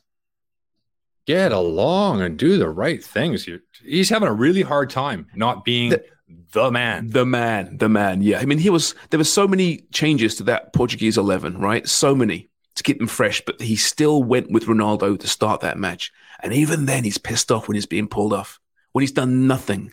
get 1.26 1.52
along 1.52 2.20
and 2.22 2.38
do 2.38 2.58
the 2.58 2.68
right 2.68 3.02
things. 3.02 3.48
he's 3.84 4.10
having 4.10 4.28
a 4.28 4.32
really 4.32 4.62
hard 4.62 4.90
time 4.90 5.26
not 5.34 5.64
being 5.64 5.90
The- 5.90 6.04
the, 6.52 6.70
man. 6.70 7.10
The 7.10 7.26
man, 7.26 7.76
the 7.78 7.88
man. 7.88 8.22
Yeah, 8.22 8.38
I 8.38 8.44
mean, 8.46 8.58
he 8.58 8.70
was. 8.70 8.94
There 9.10 9.18
were 9.18 9.24
so 9.24 9.46
many 9.48 9.78
changes 9.92 10.36
to 10.36 10.44
that 10.44 10.72
Portuguese 10.72 11.18
eleven, 11.18 11.58
right? 11.58 11.86
So 11.88 12.14
many 12.14 12.48
to 12.76 12.82
keep 12.82 12.98
them 12.98 13.06
fresh, 13.08 13.42
but 13.44 13.60
he 13.60 13.76
still 13.76 14.22
went 14.22 14.50
with 14.50 14.64
Ronaldo 14.66 15.18
to 15.18 15.26
start 15.28 15.60
that 15.60 15.78
match. 15.78 16.12
And 16.40 16.52
even 16.52 16.86
then, 16.86 17.04
he's 17.04 17.18
pissed 17.18 17.50
off 17.52 17.68
when 17.68 17.74
he's 17.74 17.86
being 17.86 18.08
pulled 18.08 18.32
off. 18.32 18.58
When 18.92 19.02
he's 19.02 19.12
done 19.12 19.46
nothing, 19.46 19.92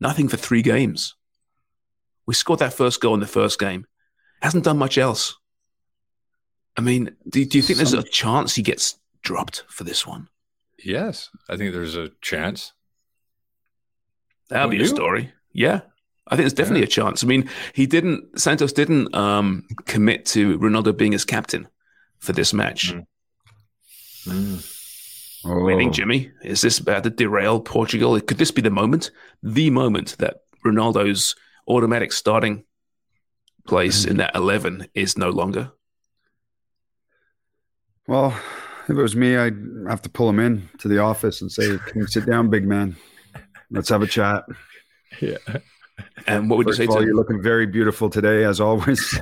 nothing 0.00 0.28
for 0.28 0.36
three 0.36 0.62
games. 0.62 1.14
We 2.26 2.34
scored 2.34 2.60
that 2.60 2.74
first 2.74 3.00
goal 3.00 3.14
in 3.14 3.20
the 3.20 3.26
first 3.26 3.58
game. 3.58 3.86
Hasn't 4.42 4.64
done 4.64 4.78
much 4.78 4.96
else. 4.98 5.36
I 6.76 6.80
mean, 6.80 7.16
do, 7.28 7.44
do 7.44 7.58
you 7.58 7.62
think 7.62 7.76
there's 7.78 7.92
a 7.92 8.02
chance 8.02 8.54
he 8.54 8.62
gets 8.62 8.98
dropped 9.22 9.64
for 9.68 9.84
this 9.84 10.06
one? 10.06 10.28
Yes, 10.82 11.30
I 11.48 11.56
think 11.56 11.72
there's 11.72 11.96
a 11.96 12.10
chance. 12.20 12.72
That'll 14.48 14.68
Don't 14.68 14.78
be 14.78 14.84
a 14.84 14.88
story. 14.88 15.32
Yeah. 15.52 15.80
I 16.26 16.36
think 16.36 16.44
there's 16.44 16.52
definitely 16.52 16.84
a 16.84 16.88
chance. 16.88 17.24
I 17.24 17.26
mean, 17.26 17.48
he 17.74 17.86
didn't, 17.86 18.38
Santos 18.38 18.72
didn't 18.72 19.14
um, 19.14 19.66
commit 19.86 20.26
to 20.26 20.58
Ronaldo 20.58 20.96
being 20.96 21.12
his 21.12 21.24
captain 21.24 21.66
for 22.18 22.32
this 22.32 22.52
match. 22.52 22.94
Mm. 24.26 24.76
Oh, 25.44 25.68
you 25.68 25.76
think, 25.76 25.94
Jimmy? 25.94 26.30
Is 26.42 26.60
this 26.60 26.78
about 26.78 27.02
to 27.02 27.10
derail 27.10 27.60
Portugal? 27.60 28.20
Could 28.20 28.38
this 28.38 28.50
be 28.50 28.62
the 28.62 28.70
moment, 28.70 29.10
the 29.42 29.70
moment 29.70 30.16
that 30.18 30.42
Ronaldo's 30.64 31.34
automatic 31.66 32.12
starting 32.12 32.64
place 33.66 34.04
in 34.04 34.18
that 34.18 34.34
11 34.34 34.88
is 34.94 35.16
no 35.16 35.30
longer? 35.30 35.72
Well, 38.06 38.38
if 38.90 38.98
it 38.98 39.02
was 39.02 39.14
me, 39.14 39.36
I'd 39.36 39.56
have 39.88 40.02
to 40.02 40.08
pull 40.10 40.28
him 40.28 40.40
in 40.40 40.68
to 40.78 40.88
the 40.88 40.98
office 40.98 41.40
and 41.40 41.50
say, 41.50 41.78
"Can 41.86 42.00
you 42.00 42.06
sit 42.06 42.26
down, 42.26 42.50
big 42.50 42.66
man? 42.66 42.96
Let's 43.70 43.88
have 43.88 44.02
a 44.02 44.06
chat." 44.06 44.44
Yeah. 45.20 45.38
And 46.26 46.50
what 46.50 46.56
would 46.56 46.66
First 46.66 46.78
you 46.78 46.84
of 46.84 46.90
say 46.90 46.94
all, 46.94 47.00
to 47.00 47.06
you're 47.06 47.14
looking 47.14 47.42
very 47.42 47.66
beautiful 47.66 48.10
today, 48.10 48.44
as 48.44 48.60
always. 48.60 49.00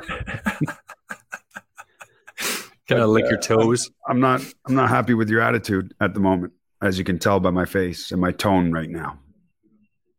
Kind 2.88 3.02
of 3.02 3.10
lick 3.10 3.26
your 3.28 3.40
toes. 3.40 3.90
I'm 4.06 4.20
not. 4.20 4.40
I'm 4.66 4.74
not 4.74 4.88
happy 4.88 5.12
with 5.12 5.28
your 5.28 5.42
attitude 5.42 5.92
at 6.00 6.14
the 6.14 6.20
moment, 6.20 6.54
as 6.80 6.98
you 6.98 7.04
can 7.04 7.18
tell 7.18 7.38
by 7.40 7.50
my 7.50 7.66
face 7.66 8.10
and 8.12 8.20
my 8.20 8.32
tone 8.32 8.72
right 8.72 8.88
now. 8.88 9.18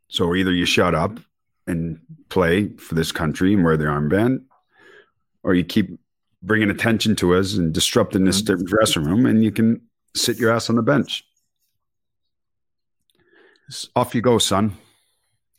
So 0.10 0.36
either 0.36 0.54
you 0.54 0.66
shut 0.66 0.94
up 0.94 1.20
and 1.66 2.00
play 2.30 2.68
for 2.76 2.94
this 2.96 3.12
country 3.12 3.54
and 3.54 3.64
wear 3.64 3.78
the 3.78 3.86
armband, 3.86 4.44
or 5.44 5.56
you 5.56 5.64
keep 5.64 6.00
bringing 6.42 6.70
attention 6.70 7.16
to 7.18 7.36
us 7.36 7.56
and 7.56 7.74
disrupting 7.74 8.26
this 8.26 8.42
dressing 8.42 9.04
room, 9.04 9.26
and 9.26 9.44
you 9.44 9.52
can 9.52 9.82
sit 10.16 10.38
your 10.38 10.52
ass 10.52 10.70
on 10.70 10.76
the 10.76 10.82
bench. 10.82 11.26
Off 13.96 14.16
you 14.16 14.22
go, 14.22 14.38
son. 14.38 14.76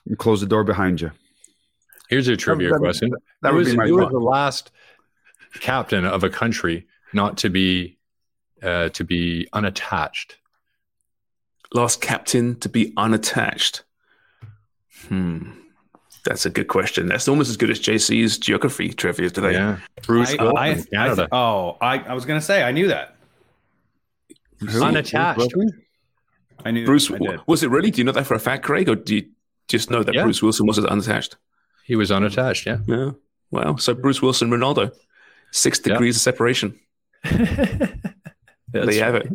And 0.06 0.18
close 0.18 0.40
the 0.40 0.46
door 0.46 0.64
behind 0.64 1.00
you. 1.00 1.12
Here's 2.08 2.26
a 2.26 2.36
trivia 2.36 2.70
That- 2.70 2.78
question. 2.78 3.12
That 3.42 3.50
who 3.50 3.56
would 3.56 3.66
was, 3.66 3.70
be 3.72 3.76
my 3.76 3.90
was 3.90 4.10
the 4.10 4.18
last 4.18 4.70
captain 5.60 6.04
of 6.04 6.24
a 6.24 6.30
country 6.30 6.86
not 7.12 7.36
to 7.38 7.50
be 7.50 7.98
uh, 8.62 8.88
to 8.90 9.04
be 9.04 9.48
unattached? 9.52 10.36
last 11.72 12.00
captain 12.00 12.58
to 12.58 12.68
be 12.68 12.92
unattached? 12.96 13.84
Hmm. 15.06 15.52
That's 16.24 16.44
a 16.46 16.50
good 16.50 16.68
question. 16.68 17.06
That's 17.06 17.26
almost 17.28 17.48
as 17.50 17.56
good 17.56 17.70
as 17.70 17.80
JC's 17.80 18.38
geography 18.38 18.90
trivia 18.92 19.30
today. 19.30 19.52
Yeah, 19.52 19.78
Bruce 20.02 20.34
I, 20.38 20.42
Wilson, 20.42 20.56
I, 20.58 20.70
I, 20.70 20.74
Canada. 21.06 21.28
oh, 21.32 21.76
I, 21.80 21.98
I 22.00 22.14
was 22.14 22.24
gonna 22.26 22.40
say 22.42 22.62
I 22.62 22.72
knew 22.72 22.88
that. 22.88 23.16
unattached. 24.74 25.54
I 26.64 26.70
knew 26.72 26.84
Bruce, 26.84 27.10
I 27.10 27.18
did. 27.18 27.40
was 27.46 27.62
it 27.62 27.70
really? 27.70 27.90
Do 27.90 27.98
you 28.00 28.04
know 28.04 28.12
that 28.12 28.26
for 28.26 28.34
a 28.34 28.38
fact, 28.40 28.64
Craig, 28.64 28.88
or 28.88 28.96
do 28.96 29.16
you 29.16 29.28
just 29.68 29.90
know 29.90 30.02
that 30.02 30.14
Yeah. 30.14 30.24
Bruce 30.24 30.42
Wilson 30.42 30.66
wasn't 30.66 30.88
unattached? 30.88 31.36
He 31.84 31.96
was 31.96 32.10
unattached. 32.12 32.66
Yeah. 32.66 32.78
Yeah. 32.86 33.12
Wow. 33.50 33.76
So 33.76 33.94
Bruce 33.94 34.20
Wilson, 34.20 34.50
Ronaldo, 34.50 34.92
six 35.52 35.80
Yeah. 35.84 35.94
degrees 35.94 36.16
of 36.16 36.22
separation. 36.22 36.78
there 37.24 38.90
you 38.92 39.00
have 39.02 39.14
it. 39.14 39.28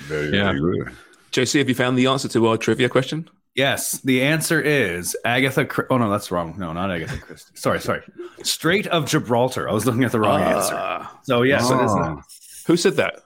Very, 0.00 0.36
Yeah. 0.36 0.52
very 0.52 0.60
good. 0.60 0.92
JC, 1.32 1.58
have 1.58 1.68
you 1.68 1.74
found 1.74 1.98
the 1.98 2.06
answer 2.06 2.28
to 2.28 2.46
our 2.46 2.56
trivia 2.56 2.88
question? 2.88 3.28
Yes, 3.56 4.00
the 4.02 4.22
answer 4.22 4.60
is 4.60 5.16
Agatha. 5.24 5.64
Chri- 5.64 5.86
oh 5.88 5.96
no, 5.96 6.10
that's 6.10 6.30
wrong. 6.30 6.54
No, 6.58 6.74
not 6.74 6.90
Agatha 6.90 7.16
Christie. 7.16 7.52
Sorry, 7.56 7.80
sorry. 7.80 8.02
Strait 8.42 8.86
of 8.88 9.06
Gibraltar. 9.06 9.66
I 9.66 9.72
was 9.72 9.86
looking 9.86 10.04
at 10.04 10.12
the 10.12 10.20
wrong 10.20 10.42
answer. 10.42 10.74
Ah. 10.76 11.18
So 11.22 11.40
yes, 11.42 11.62
it 11.70 11.74
is 11.80 11.90
Oh. 11.90 12.02
that. 12.02 12.18
who 12.66 12.76
said 12.76 12.96
that? 12.96 13.20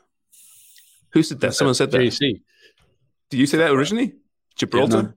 Who 1.14 1.24
said 1.24 1.40
that? 1.40 1.54
Someone 1.54 1.74
said 1.74 1.90
that. 1.90 1.98
JC. 1.98 2.40
Did 3.30 3.40
you 3.40 3.46
say 3.46 3.58
that 3.58 3.72
originally? 3.72 4.14
Gibraltar? 4.54 5.16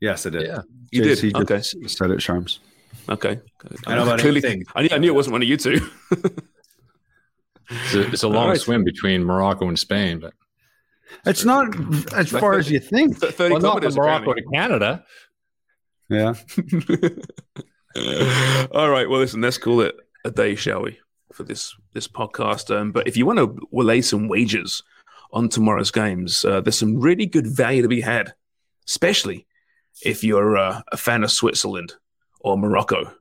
Yes, 0.00 0.26
I 0.26 0.30
did. 0.30 0.46
Yeah. 0.46 0.62
You 0.90 1.02
JC 1.02 1.32
did. 1.32 1.36
Okay. 1.36 1.58
just 1.58 1.96
said 1.96 2.10
it, 2.10 2.18
Sharms. 2.18 2.58
Okay. 3.08 3.40
I 3.86 3.94
know 3.94 4.02
about 4.02 4.18
Clearly, 4.18 4.42
anything. 4.44 4.64
I 4.74 4.82
knew, 4.82 4.88
I 4.90 4.98
knew 4.98 5.08
it 5.08 5.14
wasn't 5.14 5.32
one 5.32 5.42
of 5.42 5.48
you 5.48 5.56
two. 5.56 5.80
It's 7.70 7.94
a, 7.94 8.12
it's 8.12 8.22
a 8.22 8.28
long 8.28 8.48
right. 8.48 8.60
swim 8.60 8.84
between 8.84 9.24
Morocco 9.24 9.66
and 9.68 9.78
Spain, 9.78 10.18
but 10.18 10.34
It's 11.26 11.44
not 11.44 11.74
as 12.14 12.30
far 12.30 12.58
as 12.58 12.70
you 12.70 12.80
think. 12.80 13.18
Thirty 13.18 13.52
well, 13.52 13.60
kilometers. 13.60 13.94
from 13.94 14.04
Morocco 14.04 14.34
to 14.34 14.42
Canada. 14.52 15.04
Yeah. 16.08 16.34
All 18.72 18.90
right. 18.90 19.08
Well, 19.08 19.20
listen, 19.20 19.40
let's 19.40 19.58
call 19.58 19.80
it 19.80 19.94
a 20.24 20.30
day, 20.30 20.54
shall 20.54 20.82
we, 20.82 20.98
for 21.32 21.44
this 21.44 21.74
this 21.92 22.08
podcast? 22.08 22.74
Um, 22.74 22.92
but 22.92 23.06
if 23.06 23.16
you 23.16 23.26
want 23.26 23.38
to 23.38 23.68
lay 23.72 24.02
some 24.02 24.28
wagers 24.28 24.82
on 25.32 25.48
tomorrow's 25.48 25.90
games, 25.90 26.44
uh, 26.44 26.60
there's 26.60 26.78
some 26.78 27.00
really 27.00 27.26
good 27.26 27.46
value 27.46 27.82
to 27.82 27.88
be 27.88 28.00
had, 28.00 28.34
especially 28.88 29.46
if 30.04 30.24
you're 30.24 30.56
uh, 30.56 30.82
a 30.90 30.96
fan 30.96 31.24
of 31.24 31.30
Switzerland 31.30 31.94
or 32.40 32.58
Morocco. 32.58 33.12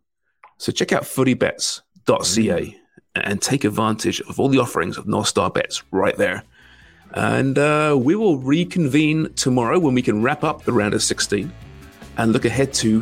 So 0.57 0.71
check 0.71 0.91
out 0.91 1.03
footybets.ca 1.03 2.77
and 3.15 3.41
take 3.41 3.63
advantage 3.63 4.21
of 4.21 4.39
all 4.39 4.47
the 4.47 4.59
offerings 4.59 4.97
of 4.97 5.07
North 5.07 5.27
Star 5.27 5.49
Bets 5.49 5.83
right 5.91 6.15
there. 6.17 6.43
And 7.13 7.57
uh, 7.57 7.97
we 7.99 8.15
will 8.15 8.37
reconvene 8.37 9.33
tomorrow 9.33 9.79
when 9.79 9.93
we 9.93 10.01
can 10.01 10.21
wrap 10.21 10.43
up 10.43 10.63
the 10.63 10.71
round 10.71 10.93
of 10.93 11.03
16 11.03 11.51
and 12.17 12.33
look 12.33 12.45
ahead 12.45 12.73
to 12.75 13.01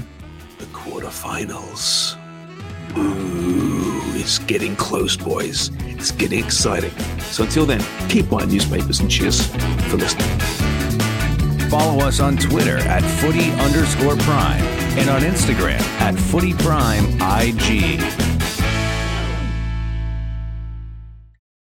the 0.58 0.66
quarterfinals. 0.66 2.18
Ooh, 2.98 4.02
it's 4.20 4.40
getting 4.40 4.76
close, 4.76 5.16
boys. 5.16 5.72
It's 5.82 6.12
getting 6.12 6.44
exciting. 6.44 6.92
So 7.20 7.44
until 7.44 7.66
then, 7.66 7.84
keep 8.10 8.30
buying 8.30 8.50
newspapers 8.50 9.00
and 9.00 9.10
cheers 9.10 9.46
for 9.90 9.98
listening. 9.98 10.28
Follow 11.70 12.04
us 12.04 12.20
on 12.20 12.36
Twitter 12.36 12.80
at 12.80 13.04
footy 13.22 13.52
underscore 13.52 14.16
prime 14.18 14.64
and 14.98 15.10
on 15.10 15.22
Instagram 15.22 15.80
at 16.02 16.16
footy 16.16 16.54
prime 16.54 17.06
IG. 17.22 18.29